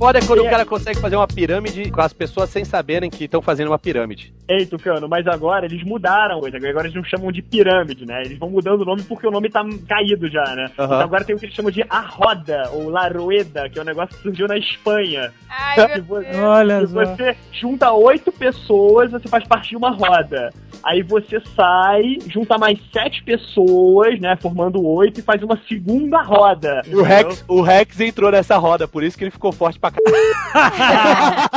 [0.00, 3.24] Foda é quando o cara consegue fazer uma pirâmide com as pessoas sem saberem que
[3.24, 4.32] estão fazendo uma pirâmide.
[4.48, 6.56] Ei, Tucano, mas agora eles mudaram hoje.
[6.56, 8.22] Agora eles não chamam de pirâmide, né?
[8.24, 10.70] Eles vão mudando o nome porque o nome tá caído já, né?
[10.72, 13.82] Então agora tem o que eles chamam de A Roda, ou La Rueda, que é
[13.82, 15.34] um negócio que surgiu na Espanha.
[15.50, 16.36] Ai, Que meu vo- Deus.
[16.38, 17.04] Olha que só.
[17.04, 20.50] você junta oito pessoas, você faz parte de uma roda.
[20.82, 24.34] Aí você sai, junta mais sete pessoas, né?
[24.40, 26.80] Formando oito e faz uma segunda roda.
[26.86, 29.89] E o Rex, o Rex entrou nessa roda, por isso que ele ficou forte pra
[30.52, 31.50] caralho.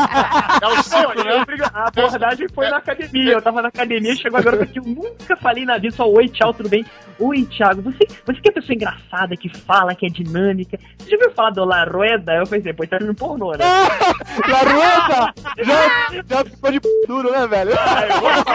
[0.61, 1.45] É o ciclo, né?
[1.73, 3.33] A abordagem foi na academia.
[3.33, 6.53] Eu tava na academia, chegou agora que eu nunca falei na vida, só oi, tchau,
[6.53, 6.85] tudo bem?
[7.19, 10.79] Oi, Thiago, você, você que é pessoa engraçada, que fala, que é dinâmica.
[10.97, 12.33] Você já ouviu falar do La Rueda?
[12.33, 13.63] Eu pensei, pô, tá filme pornô, né?
[14.47, 15.33] Larueta!
[15.57, 17.71] Já, já ficou de p duro, né, velho?
[17.71, 18.51] Opa,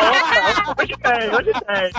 [0.70, 1.91] opa, Hoje tem, hoje tem.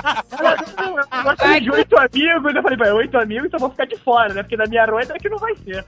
[1.12, 2.56] Eu gosto de oito amigos.
[2.56, 4.44] Eu falei, pô, oito amigos, então eu vou ficar de fora, né?
[4.44, 5.86] Porque na minha Rueda é que não vai ser.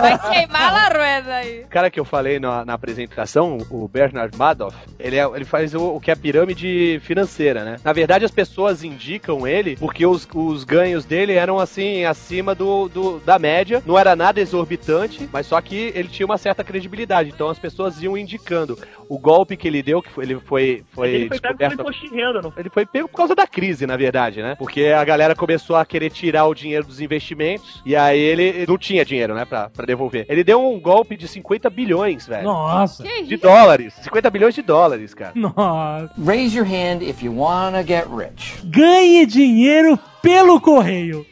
[0.00, 1.60] Vai queimar a rueda aí.
[1.64, 5.74] O cara que eu falei na, na apresentação, o Bernard Madoff, ele, é- ele faz
[5.74, 7.76] o, o que é a pirâmide financeira, né?
[7.84, 12.88] Na verdade, as pessoas indicam ele porque os, os ganhos dele eram, assim, acima do,
[12.88, 13.82] do- da média.
[13.86, 17.30] Não era nada exorbitante, mas só que ele tinha uma certa credibilidade.
[17.30, 18.78] Então as pessoas iam indicando.
[19.10, 22.00] O golpe que ele deu, que foi- ele foi, foi Ele foi pego descoberto...
[22.00, 24.54] de renda, não Ele foi pego por causa da crise, na verdade, né?
[24.56, 28.78] Porque a galera começou a querer tirar o dinheiro dos investimentos e aí ele não
[28.78, 30.26] tinha dinheiro, né, pra, pra devolver.
[30.28, 32.44] Ele deu um golpe de 50 bilhões, velho.
[32.44, 33.02] Nossa.
[33.02, 33.94] Que De dólares.
[34.00, 35.32] 50 bilhões de dólares, cara.
[35.34, 36.12] Nossa.
[36.24, 38.60] Raise your hand if you wanna get rich.
[38.64, 41.26] Ganhe dinheiro pelo correio.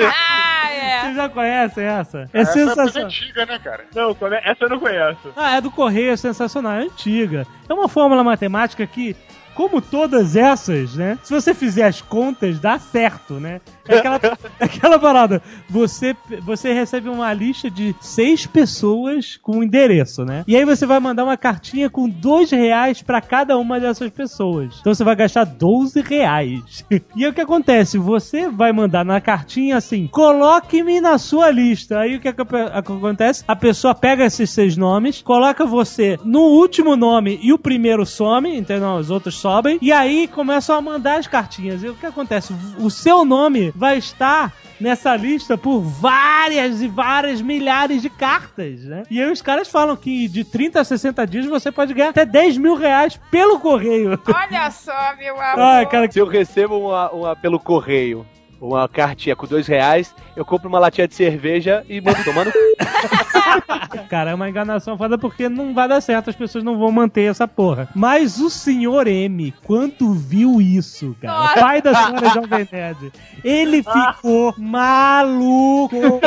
[0.00, 1.00] Ah, é.
[1.02, 2.28] Vocês já conhecem essa?
[2.32, 3.06] É Essa é sensacional.
[3.08, 3.84] antiga, né, cara?
[3.94, 5.32] Não, é- essa eu não conheço.
[5.36, 7.46] Ah, é do correio, é sensacional, é antiga.
[7.68, 9.14] É uma fórmula matemática que,
[9.58, 11.18] como todas essas, né?
[11.24, 13.60] Se você fizer as contas, dá certo, né?
[13.88, 14.16] É aquela,
[14.60, 15.42] é aquela parada.
[15.68, 20.44] Você, você recebe uma lista de seis pessoas com endereço, né?
[20.46, 24.76] E aí você vai mandar uma cartinha com dois reais pra cada uma dessas pessoas.
[24.80, 26.84] Então você vai gastar 12 reais.
[27.16, 27.98] E aí o que acontece?
[27.98, 31.98] Você vai mandar na cartinha assim: coloque-me na sua lista.
[31.98, 33.42] Aí o que, aco- acontece?
[33.48, 38.56] A pessoa pega esses seis nomes, coloca você no último nome e o primeiro some,
[38.56, 38.94] entendeu?
[38.94, 39.78] Os outros sobem.
[39.80, 41.82] E aí começam a mandar as cartinhas.
[41.82, 42.54] E o que acontece?
[42.78, 49.02] O seu nome vai estar nessa lista por várias e várias milhares de cartas, né?
[49.10, 52.24] E aí os caras falam que de 30 a 60 dias você pode ganhar até
[52.24, 54.20] 10 mil reais pelo correio.
[54.26, 55.58] Olha só, meu amor.
[55.60, 58.24] Ai, cara, Se eu recebo uma, uma pelo correio,
[58.60, 62.52] uma cartinha com dois reais, eu compro uma latinha de cerveja e mando tomando.
[64.08, 67.30] Cara, é uma enganação foda porque não vai dar certo, as pessoas não vão manter
[67.30, 67.88] essa porra.
[67.94, 73.12] Mas o senhor M, quando viu isso, cara, o pai da senhora Jovem Nerd,
[73.44, 76.20] ele ficou maluco.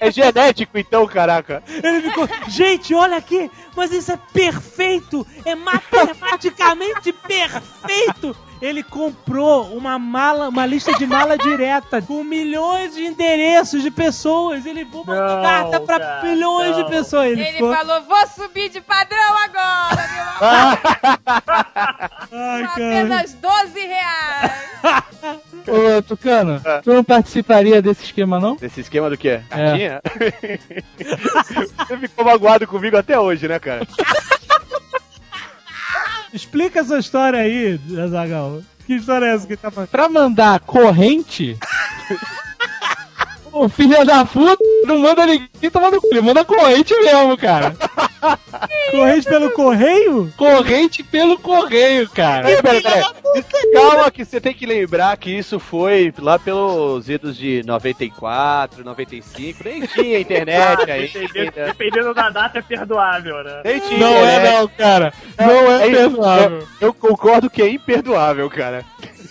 [0.00, 1.62] É genético, então, caraca.
[1.82, 8.36] Ele ficou, gente, olha aqui, mas isso é perfeito, é matematicamente perfeito.
[8.60, 14.64] Ele comprou uma mala, uma lista de mala direta com milhões de endereços de pessoas.
[14.64, 16.88] Ele mandou Não, carta pra cara, milhões de não.
[16.88, 17.26] pessoas.
[17.26, 20.78] Ele, Ele ficou, falou, vou subir de padrão agora, meu amor.
[22.32, 24.52] ai, apenas 12 reais.
[25.66, 28.56] Ô, Tucano, tu não participaria desse esquema, não?
[28.56, 29.40] Desse esquema do quê?
[29.48, 30.00] Cartinha?
[31.78, 33.86] Você ficou magoado comigo até hoje, né, cara?
[36.34, 38.60] Explica essa história aí, Azagal.
[38.84, 39.70] Que história é essa que tá?
[39.70, 41.56] Pra mandar corrente,
[43.54, 47.74] o filho da puta não manda ninguém tomando cu, ele manda corrente mesmo, cara.
[48.90, 50.32] Corrente pelo correio?
[50.36, 52.46] Corrente pelo correio, cara.
[52.46, 53.04] Peraí, peraí, peraí.
[53.72, 59.64] Calma que você tem que lembrar que isso foi lá pelos idos de 94, 95,
[59.64, 61.08] nem tinha internet aí.
[61.08, 63.60] Dependendo, dependendo da data é perdoável, né?
[63.64, 64.54] Nem tinha Não é internet.
[64.54, 65.12] não, cara.
[65.38, 66.58] Não é perdoável.
[66.58, 68.84] Eu, eu concordo que é imperdoável, cara.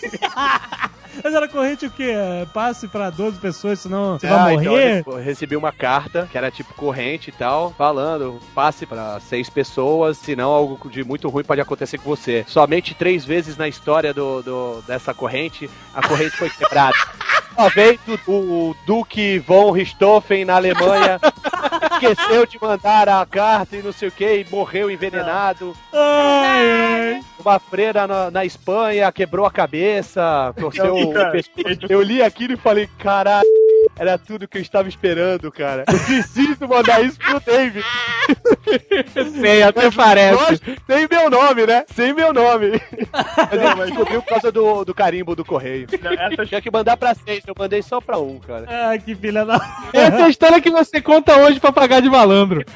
[1.23, 2.13] Mas era corrente o quê?
[2.53, 5.03] Passe pra 12 pessoas, senão você Ah, vai então morrer?
[5.07, 10.17] eu recebi uma carta que era tipo corrente e tal, falando, passe pra seis pessoas,
[10.17, 12.43] senão algo de muito ruim pode acontecer com você.
[12.47, 16.95] Somente três vezes na história do, do- dessa corrente, a corrente foi quebrada.
[17.55, 21.19] Uma vez o, o Duque von Richthofen na Alemanha
[21.93, 25.75] esqueceu de mandar a carta e não sei o que, e morreu envenenado.
[25.93, 26.71] Ai,
[27.15, 27.21] ai.
[27.39, 31.39] Uma freira na, na Espanha quebrou a cabeça, torceu o Cara.
[31.89, 33.47] Eu li aquilo e falei, caralho,
[33.95, 35.83] era tudo que eu estava esperando, cara.
[35.87, 37.85] Eu preciso mandar isso pro David.
[39.39, 40.43] Sei, até parece.
[40.43, 41.85] Lógico, Sem meu nome, né?
[41.93, 42.71] Sem meu nome.
[43.11, 45.87] Mas ele descobriu por causa do, do carimbo do correio.
[46.31, 48.65] Essas Tinha que mandar pra seis, eu mandei só pra um, cara.
[48.67, 49.55] Ai, que filha da...
[49.93, 52.63] Essa é a história que você conta hoje pra pagar de malandro.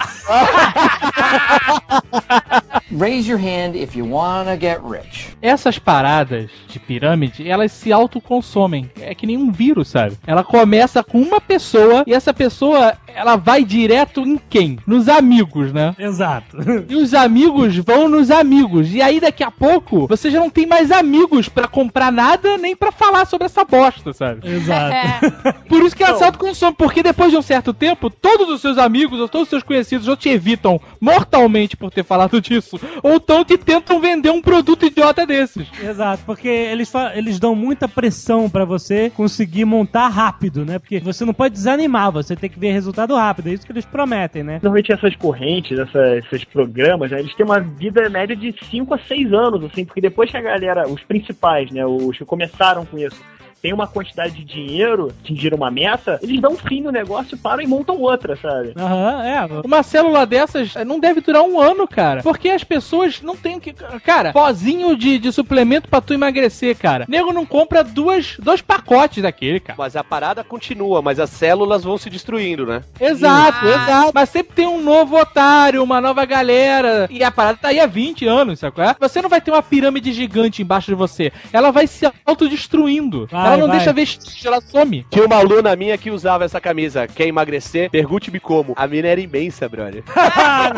[2.98, 5.36] Raise your hand if you wanna get rich.
[5.42, 8.90] Essas paradas de pirâmide, elas se autoconsomem.
[9.00, 10.18] É que nem um vírus, sabe?
[10.26, 14.80] Ela começa com uma pessoa e essa pessoa, ela vai direto em quem?
[14.88, 15.96] Nos amigos, né?
[15.98, 16.58] Exato.
[16.90, 18.94] E os amigos vão nos amigos.
[18.94, 22.76] E aí daqui a pouco, você já não tem mais amigos pra comprar nada nem
[22.76, 24.48] pra falar sobre essa bosta, sabe?
[24.48, 24.94] Exato.
[24.94, 25.54] É.
[25.68, 28.78] Por isso que ela se autoconsome, porque depois de um certo tempo, todos os seus
[28.78, 33.16] amigos ou todos os seus conhecidos ou te evitam mortalmente por ter falado disso, ou
[33.16, 35.68] então te tentam vender um produto idiota desses.
[35.82, 40.80] Exato, porque eles, eles dão muita pressão pra você conseguir montar rápido, né?
[40.80, 43.50] Porque você não pode desanimar, você tem que ver resultado rápido.
[43.50, 44.60] É isso que eles prometem, né?
[44.62, 45.47] Normalmente essas correntes,
[45.80, 49.86] essa- esses programas, né, eles têm uma vida média de 5 a 6 anos, assim,
[49.86, 53.24] porque depois que a galera, os principais, né, os que começaram com isso,
[53.68, 57.68] tem uma quantidade de dinheiro, atingiram uma meta, eles dão fim no negócio, param e
[57.68, 58.72] montam outra, sabe?
[58.78, 59.46] Aham, é.
[59.62, 62.24] Uma célula dessas eh, não deve durar um ano, cara.
[62.24, 63.74] Porque as pessoas não têm o que.
[64.06, 67.04] Cara, pozinho de, de suplemento pra tu emagrecer, cara.
[67.10, 69.76] Nego não compra duas, dois pacotes daquele, cara.
[69.78, 72.84] Mas a parada continua, mas as células vão se destruindo, né?
[73.02, 74.12] Exato, exato.
[74.16, 77.06] Mas sempre tem um novo otário, uma nova galera.
[77.12, 78.96] E a parada tá aí há 20 anos, sabe qual é?
[78.98, 81.34] Você não vai ter uma pirâmide gigante embaixo de você.
[81.52, 83.28] Ela vai se autodestruindo.
[83.30, 83.78] Vai, ela não vai.
[83.78, 85.06] deixa vestígio, ela some.
[85.10, 87.08] Tinha uma aluna minha que usava essa camisa.
[87.08, 87.90] Quer emagrecer?
[87.90, 88.74] Pergunte-me como.
[88.76, 90.04] A mina era imensa, brother.
[90.16, 90.72] Ah,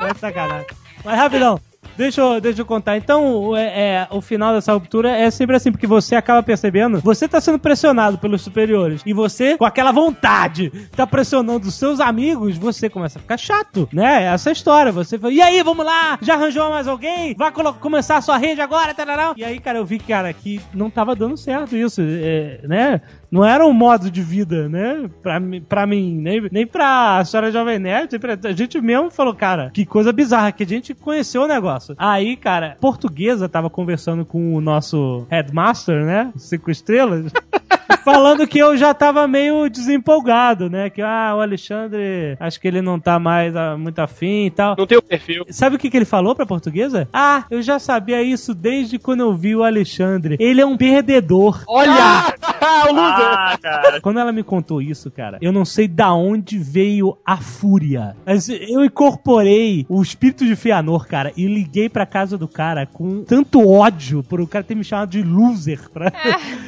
[0.00, 0.66] não, é sacanagem.
[1.04, 1.60] Mas rapidão.
[2.00, 2.96] Deixa eu, deixa eu contar.
[2.96, 7.28] Então, é, é, o final dessa ruptura é sempre assim, porque você acaba percebendo, você
[7.28, 12.56] tá sendo pressionado pelos superiores, e você, com aquela vontade, tá pressionando os seus amigos,
[12.56, 14.24] você começa a ficar chato, né?
[14.24, 14.90] Essa é história.
[14.90, 16.18] Você fala, e aí, vamos lá?
[16.22, 17.34] Já arranjou mais alguém?
[17.36, 18.94] Vai começar a sua rede agora?
[18.94, 19.34] Tarará?
[19.36, 23.02] E aí, cara, eu vi, cara, que não tava dando certo isso, é, né?
[23.30, 25.08] Não era um modo de vida, né?
[25.22, 28.18] Pra, mim- pra mim, nem, nem pra senhora Jovem Nerd.
[28.18, 31.94] pra- A gente mesmo falou, cara, que coisa bizarra, que a gente conheceu o negócio.
[31.98, 36.32] Aí, cara, portuguesa tava conversando com o nosso headmaster, né?
[36.36, 37.30] Cinco estrelas.
[38.04, 40.88] Falando que eu já tava meio desempolgado, né?
[40.88, 44.74] Que, ah, o Alexandre, acho que ele não tá mais ah, muito afim e tal.
[44.78, 45.44] Não tem o perfil.
[45.50, 47.08] Sabe o que, que ele falou pra portuguesa?
[47.12, 50.36] Ah, eu já sabia isso desde quando eu vi o Alexandre.
[50.40, 51.62] Ele é um perdedor.
[51.66, 52.32] Olha!
[52.88, 53.19] o loser!
[53.20, 54.00] Ah, cara.
[54.00, 58.16] Quando ela me contou isso, cara, eu não sei da onde veio a fúria.
[58.24, 63.22] Mas eu incorporei o espírito de Feanor, cara, e liguei pra casa do cara com
[63.24, 65.88] tanto ódio por o cara ter me chamado de loser.
[65.90, 66.12] Pra...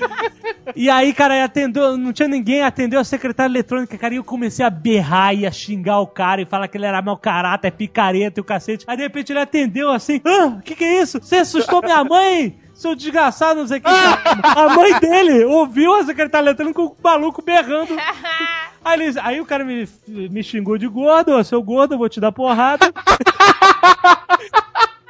[0.77, 4.65] e aí, cara, atendeu, não tinha ninguém, atendeu a secretária eletrônica, cara, e eu comecei
[4.65, 8.41] a berrar e a xingar o cara e falar que ele era mau caráter, picareta
[8.41, 8.85] e o cacete.
[8.87, 11.19] Aí, de repente, ele atendeu assim, ah, o que que é isso?
[11.21, 12.62] Você assustou minha mãe?
[12.83, 13.89] Seu desgraçado, não sei o que.
[13.89, 17.95] A mãe dele ouviu a secretária eletrônica com o maluco berrando.
[18.85, 22.19] Aí, ele- aí o cara me, me xingou de gordo, seu gordo, eu vou te
[22.21, 22.93] dar porrada.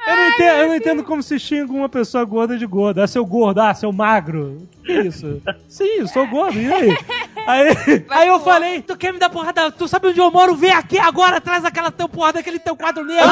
[0.05, 3.01] Eu não, entendo, eu não entendo como se xinga uma pessoa gorda de gordo.
[3.01, 4.67] Ah, seu gordo, ah, seu magro.
[4.83, 5.41] Que isso?
[5.67, 6.97] Sim, eu sou gordo, e aí?
[7.45, 9.71] Aí, aí eu falei, tu quer me dar porrada?
[9.71, 10.55] Tu sabe onde eu moro?
[10.55, 13.29] Vem aqui agora, traz aquela teu porrada, aquele teu quadro negro.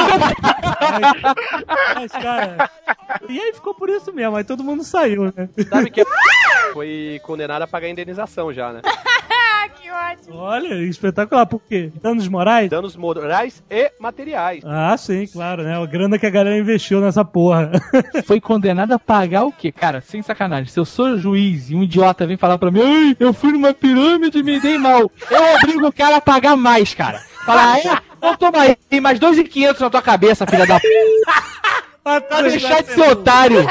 [0.80, 1.02] Aí,
[1.96, 2.70] mas, cara,
[3.30, 5.50] e aí ficou por isso mesmo, aí todo mundo saiu, né?
[5.70, 6.04] Sabe que
[6.74, 8.82] foi condenado a pagar indenização já, né?
[9.92, 10.38] Ótimo.
[10.38, 11.92] Olha, espetacular, por quê?
[12.02, 12.70] Danos morais?
[12.70, 14.64] Danos morais e materiais.
[14.66, 15.78] Ah, sim, claro, né?
[15.78, 17.72] A grana que a galera investiu nessa porra.
[18.26, 19.72] Foi condenado a pagar o quê?
[19.72, 20.72] Cara, sem sacanagem.
[20.72, 23.74] Se eu sou juiz e um idiota vem falar pra mim, Ai, eu fui numa
[23.74, 25.12] pirâmide e me dei mal.
[25.30, 27.20] Eu obrigo o cara a pagar mais, cara.
[27.46, 27.98] Falar, ah, é?
[28.18, 30.88] Então toma aí, tem mais 2,500 na tua cabeça, filha da p.
[32.04, 33.66] Pra deixar de ser otário.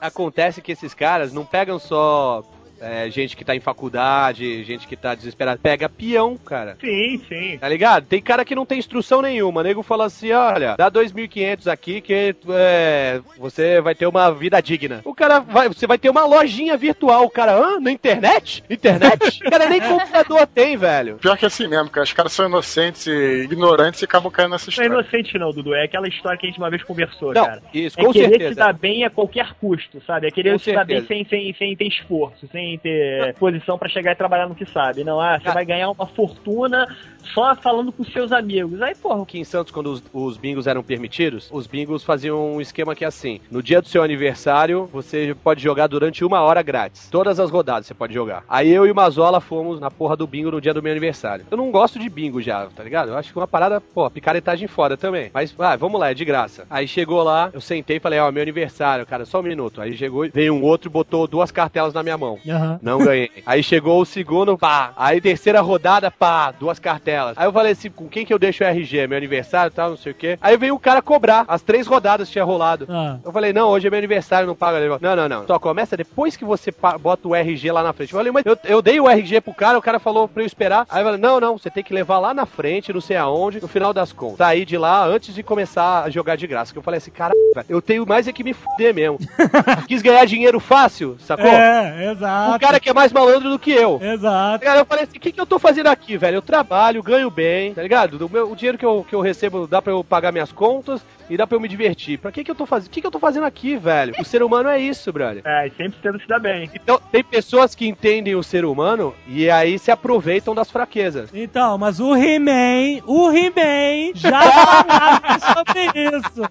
[0.00, 2.42] Acontece que esses caras não pegam só
[2.80, 5.60] é, gente que tá em faculdade, gente que tá desesperada.
[5.62, 6.76] Pega peão, cara.
[6.80, 7.58] Sim, sim.
[7.58, 8.06] Tá ligado?
[8.06, 9.60] Tem cara que não tem instrução nenhuma.
[9.60, 14.60] O nego fala assim: olha, dá 2.500 aqui que é, você vai ter uma vida
[14.60, 15.00] digna.
[15.04, 17.24] O cara vai, você vai ter uma lojinha virtual.
[17.24, 17.80] O cara, hã?
[17.80, 18.62] Na internet?
[18.70, 19.40] Internet?
[19.46, 21.16] o cara nem computador tem, velho.
[21.16, 22.04] Pior que é assim mesmo, cara.
[22.04, 24.88] Os caras são inocentes e ignorantes e acabam caindo nessa Não é história.
[25.02, 25.74] inocente não, Dudu.
[25.74, 27.62] É aquela história que a gente uma vez conversou, Não, cara.
[27.72, 28.50] isso, é com querer certeza.
[28.50, 30.26] se dar bem a qualquer custo, sabe?
[30.28, 31.28] É querer Com se dar bem certeza.
[31.30, 35.04] sem, sem, sem ter esforço, sem ter posição pra chegar e trabalhar no que sabe.
[35.04, 35.52] Não, ah, você Ah.
[35.54, 36.86] vai ganhar uma fortuna
[37.34, 38.80] só falando com seus amigos.
[38.82, 42.60] Aí, porra, Aqui em Santos, quando os, os bingos eram permitidos, os bingos faziam um
[42.60, 46.62] esquema que é assim: no dia do seu aniversário, você pode jogar durante uma hora
[46.62, 47.08] grátis.
[47.10, 48.42] Todas as rodadas você pode jogar.
[48.48, 51.44] Aí eu e o Mazola fomos na porra do bingo no dia do meu aniversário.
[51.50, 53.10] Eu não gosto de bingo já, tá ligado?
[53.10, 55.30] Eu acho que uma parada, pô, picaretagem foda também.
[55.32, 56.66] Mas, ah, vamos lá, é de graça.
[56.70, 59.80] Aí chegou lá, eu sentei e falei: ó, meu aniversário, cara, só um minuto.
[59.80, 62.38] Aí chegou, veio um outro e botou duas cartelas na minha mão.
[62.60, 62.80] Aham.
[62.82, 63.30] Não ganhei.
[63.46, 64.92] Aí chegou o segundo, pá.
[64.96, 67.36] Aí terceira rodada, pá, duas cartelas.
[67.36, 69.06] Aí eu falei assim, com quem que eu deixo o RG?
[69.06, 70.38] Meu aniversário e tal, não sei o quê.
[70.40, 71.44] Aí veio o cara cobrar.
[71.48, 72.86] As três rodadas tinha rolado.
[72.88, 73.18] Ah.
[73.24, 74.80] Eu falei, não, hoje é meu aniversário, não paga.
[75.00, 75.46] Não, não, não.
[75.46, 78.12] Só começa depois que você bota o RG lá na frente.
[78.12, 80.46] Eu falei, mas eu, eu dei o RG pro cara, o cara falou pra eu
[80.46, 80.86] esperar.
[80.88, 83.60] Aí eu falei, não, não, você tem que levar lá na frente, não sei aonde,
[83.60, 84.38] no final das contas.
[84.38, 86.72] Saí de lá antes de começar a jogar de graça.
[86.72, 87.34] Que eu falei assim, cara,
[87.68, 89.18] eu tenho mais é que me fuder mesmo.
[89.86, 91.46] Quis ganhar dinheiro fácil, sacou?
[91.46, 92.49] É, exato.
[92.56, 94.00] O cara que é mais malandro do que eu.
[94.02, 94.64] Exato.
[94.64, 96.36] Cara, eu falei assim, o que, que eu tô fazendo aqui, velho?
[96.36, 98.18] Eu trabalho, ganho bem, tá ligado?
[98.18, 101.02] Do meu, o dinheiro que eu, que eu recebo dá pra eu pagar minhas contas
[101.30, 102.18] e dá pra eu me divertir.
[102.18, 102.88] Pra que que eu tô fazendo?
[102.88, 104.12] O que que eu tô fazendo aqui, velho?
[104.20, 105.40] O ser humano é isso, brother.
[105.44, 106.68] é, e sempre tendo se dar bem.
[106.74, 111.30] Então, tem pessoas que entendem o ser humano e aí se aproveitam das fraquezas.
[111.32, 116.42] Então, mas o He-Man, o He-Man já falava sobre isso.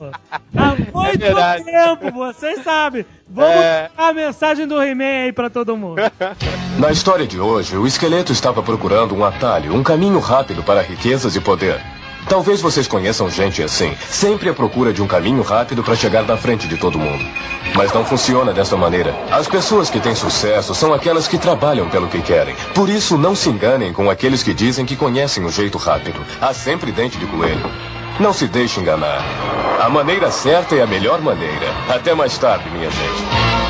[0.56, 1.64] Há muito verdade.
[1.66, 3.06] tempo, vocês sabem.
[3.28, 3.90] Vamos É.
[3.98, 6.02] a mensagem do He-Man aí pra todo mundo.
[6.80, 11.36] Na história de hoje, o esqueleto estava procurando um atalho, um caminho rápido para riquezas
[11.36, 11.80] e poder.
[12.28, 16.38] Talvez vocês conheçam gente assim, sempre à procura de um caminho rápido para chegar na
[16.38, 17.24] frente de todo mundo.
[17.76, 19.16] Mas não funciona dessa maneira.
[19.32, 22.56] As pessoas que têm sucesso são aquelas que trabalham pelo que querem.
[22.74, 26.20] Por isso, não se enganem com aqueles que dizem que conhecem o jeito rápido.
[26.42, 27.70] Há sempre dente de coelho.
[28.20, 29.24] Não se deixe enganar.
[29.80, 31.74] A maneira certa é a melhor maneira.
[31.88, 33.69] Até mais tarde, minha gente.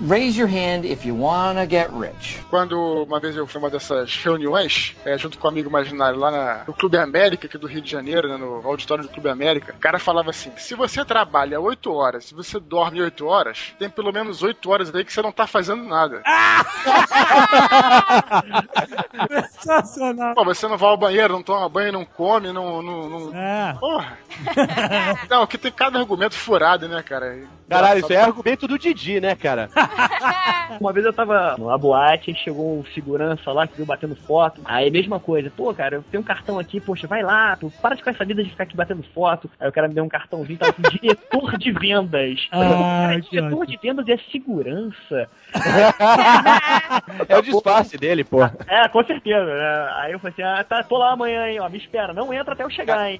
[0.00, 2.40] Raise your hand if you wanna get rich.
[2.50, 6.30] Quando uma vez eu fui uma dessas reuniões, é, junto com um amigo imaginário lá
[6.30, 9.74] na- no Clube América, aqui do Rio de Janeiro, né, no auditório do Clube América,
[9.76, 13.88] o cara falava assim: se você trabalha 8 horas, se você dorme 8 horas, tem
[13.88, 16.22] pelo menos 8 horas aí que você não tá fazendo nada.
[19.50, 20.34] Sensacional.
[20.34, 22.82] Pô, você não vai ao banheiro, não toma banho, não come, não.
[22.82, 23.36] não, não...
[23.36, 23.76] É.
[23.78, 24.18] Porra!
[25.28, 27.38] não, que tem cada argumento furado, né, cara?
[27.68, 29.69] Caralho, isso é argumento do Didi, né, cara?
[30.80, 34.60] Uma vez eu tava numa boate, aí chegou um segurança lá que veio batendo foto.
[34.64, 37.94] Aí, mesma coisa, pô, cara, eu tenho um cartão aqui, poxa, vai lá, tu para
[37.94, 39.50] de com essa vida de ficar aqui batendo foto.
[39.58, 42.48] Aí o cara me deu um cartãozinho, tava assim, diretor de vendas.
[42.52, 45.28] Ah, Cara, diretor de vendas é segurança.
[47.28, 48.42] É o disfarce dele, pô.
[48.66, 49.44] É, com certeza.
[49.44, 49.90] né?
[49.96, 52.54] Aí eu falei assim, ah, tá, tô lá amanhã, hein, ó, me espera, não entra
[52.54, 53.18] até eu chegar, hein.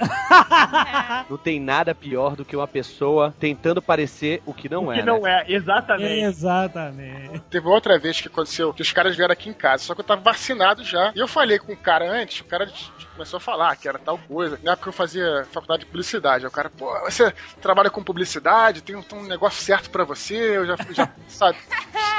[1.28, 4.96] Não tem nada pior do que uma pessoa tentando parecer o que não O é.
[4.96, 5.07] que né?
[5.07, 6.24] não é, exatamente.
[6.41, 7.38] Exatamente.
[7.51, 10.05] Teve outra vez que aconteceu que os caras vieram aqui em casa, só que eu
[10.05, 11.12] tava vacinado já.
[11.14, 12.70] E eu falei com o cara antes, o cara
[13.12, 14.59] começou a falar que era tal coisa.
[14.62, 16.45] Na época eu fazia faculdade de publicidade.
[16.45, 17.30] Aí o cara, pô, você
[17.61, 21.59] trabalha com publicidade, tem um, tem um negócio certo pra você, eu já, já sabe.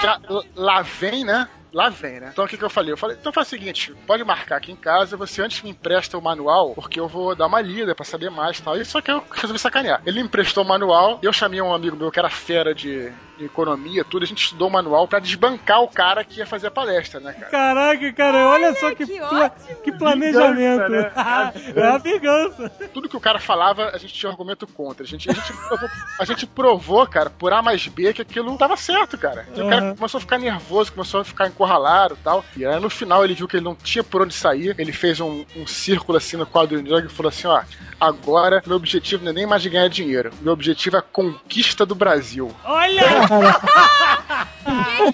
[0.02, 0.20] Já,
[0.56, 1.50] lá vem, né?
[1.74, 2.30] Lá vem, né?
[2.34, 2.92] Então o que, que eu falei?
[2.92, 6.18] Eu falei, então faz o seguinte, pode marcar aqui em casa, você antes me empresta
[6.18, 8.86] o manual, porque eu vou dar uma lida pra saber mais e tal.
[8.86, 10.02] Só que eu resolvi sacanear.
[10.06, 13.12] Ele emprestou o manual, eu chamei um amigo meu que era fera de
[13.46, 16.72] economia, tudo, a gente estudou o manual pra desbancar o cara que ia fazer a
[16.72, 17.52] palestra, né, cara?
[17.52, 19.50] Caraca, cara, olha só que, pla-
[19.84, 20.84] que planejamento.
[20.88, 21.12] Vingança, né?
[21.76, 22.70] é a vingança.
[22.94, 25.04] Tudo que o cara falava, a gente tinha um argumento contra.
[25.04, 25.90] A gente, a gente, provou,
[26.20, 29.48] a gente provou, cara, por A mais B, que aquilo tava certo, cara.
[29.56, 29.96] E o cara Uhum.
[29.96, 32.46] começou a ficar nervoso, começou a ficar encurralado e tal.
[32.56, 34.76] E aí no final ele viu que ele não tinha por onde sair.
[34.78, 37.62] Ele fez um, um círculo assim no quadro de e falou assim: ó,
[38.00, 40.32] agora meu objetivo não é nem mais de ganhar dinheiro.
[40.42, 42.54] Meu objetivo é a conquista do Brasil.
[42.64, 43.02] Olha!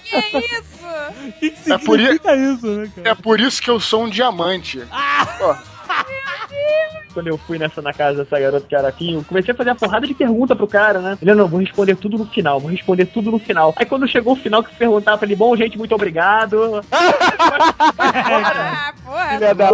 [0.00, 1.32] que é isso?
[1.40, 3.08] que, que É por, i- isso, né, cara?
[3.10, 4.82] é por isso que eu sou um diamante.
[5.40, 5.54] Ó,
[7.14, 9.70] Quando eu fui nessa na casa dessa garota que era aqui, eu comecei a fazer
[9.70, 11.18] uma porrada de pergunta pro cara, né?
[11.20, 13.74] Ele, não, vou responder tudo no final, vou responder tudo no final.
[13.76, 16.80] Aí quando chegou o final que perguntava pra ele, bom, gente, muito obrigado.
[18.00, 19.28] Ah, porra.
[19.28, 19.70] Filha da-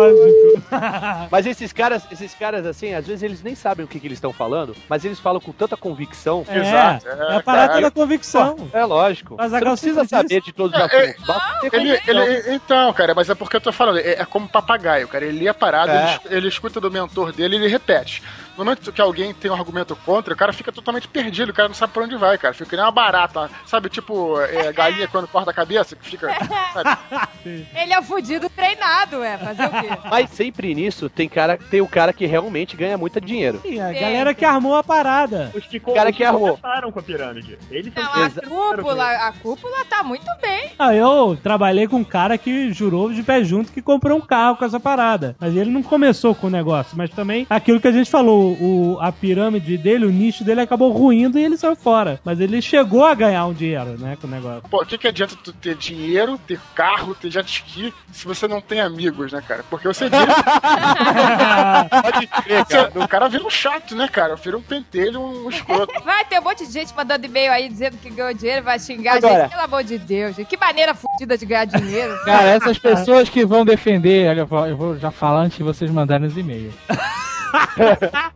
[1.30, 4.16] Mas esses caras, esses caras, assim, às vezes eles nem sabem o que, que eles
[4.16, 6.44] estão falando, mas eles falam com tanta convicção.
[6.48, 7.08] É, Exato.
[7.08, 8.56] é a parada da convicção.
[8.56, 9.34] Pô, É lógico.
[9.36, 11.26] Mas Você agora não precisa você saber de todos os É, assuntos.
[11.26, 14.48] Basta ter Ele, ele- então, cara, mas é porque eu tô falando, é, é como
[14.48, 15.24] papagaio, cara.
[15.24, 16.18] Ele lê a parada, É.
[16.26, 18.22] ele, ele escuta do mentor dele ele repete.
[18.56, 21.68] No momento que alguém tem um argumento contra, o cara fica totalmente perdido, o cara
[21.68, 22.54] não sabe pra onde vai, cara.
[22.54, 23.88] Fica que nem uma barata, sabe?
[23.88, 26.28] Tipo, é, galinha quando corta a cabeça, que fica.
[26.72, 26.96] sabe?
[27.74, 29.36] Ele é o fudido treinado, é.
[29.36, 29.88] Fazer o quê?
[30.08, 33.60] Mas sempre nisso tem cara, tem o cara que realmente ganha muito dinheiro.
[33.62, 35.50] Sim, a galera que armou a parada.
[35.54, 36.56] Os que, cara os que armou.
[36.56, 37.58] começaram com a pirâmide.
[37.70, 40.70] Eles são Não, a cúpula, a cúpula tá muito bem.
[40.78, 44.56] Ah, eu trabalhei com um cara que jurou de pé junto que comprou um carro
[44.56, 45.36] com essa parada.
[45.40, 46.96] Mas ele não começou com o negócio.
[46.96, 50.92] Mas também, aquilo que a gente falou, o, a pirâmide dele, o nicho dele acabou
[50.92, 52.20] ruindo e ele saiu fora.
[52.24, 54.62] Mas ele chegou a ganhar um dinheiro, né, com o negócio.
[54.70, 58.46] Pô, o que, que adianta tu ter dinheiro, ter carro, ter jet ski, se você
[58.48, 59.64] não tem amigos, né, cara?
[59.68, 60.26] Porque você vira.
[62.02, 64.36] Pode crer, Você- o cara vira um chato, né, cara?
[64.36, 65.92] Vira um pentelho, um escroto.
[66.04, 69.14] Vai ter um monte de gente mandando e-mail aí dizendo que ganhou dinheiro, vai xingar
[69.14, 69.40] a Agora.
[69.42, 69.50] gente.
[69.50, 70.46] Pelo amor de Deus, gente.
[70.48, 72.16] Que maneira fodida de ganhar dinheiro.
[72.24, 75.62] Cara, essas pessoas que vão defender, olha, eu vou- eu vou já falar antes de
[75.64, 76.74] vocês mandarem os e-mails.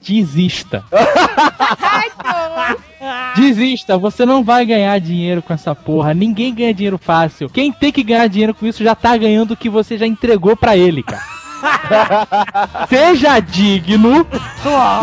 [0.00, 0.84] Desista.
[3.34, 6.14] Desista, você não vai ganhar dinheiro com essa porra.
[6.14, 7.48] Ninguém ganha dinheiro fácil.
[7.50, 10.56] Quem tem que ganhar dinheiro com isso já tá ganhando o que você já entregou
[10.56, 11.22] pra ele, cara.
[12.88, 14.24] Seja digno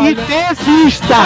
[0.02, 1.16] e desista.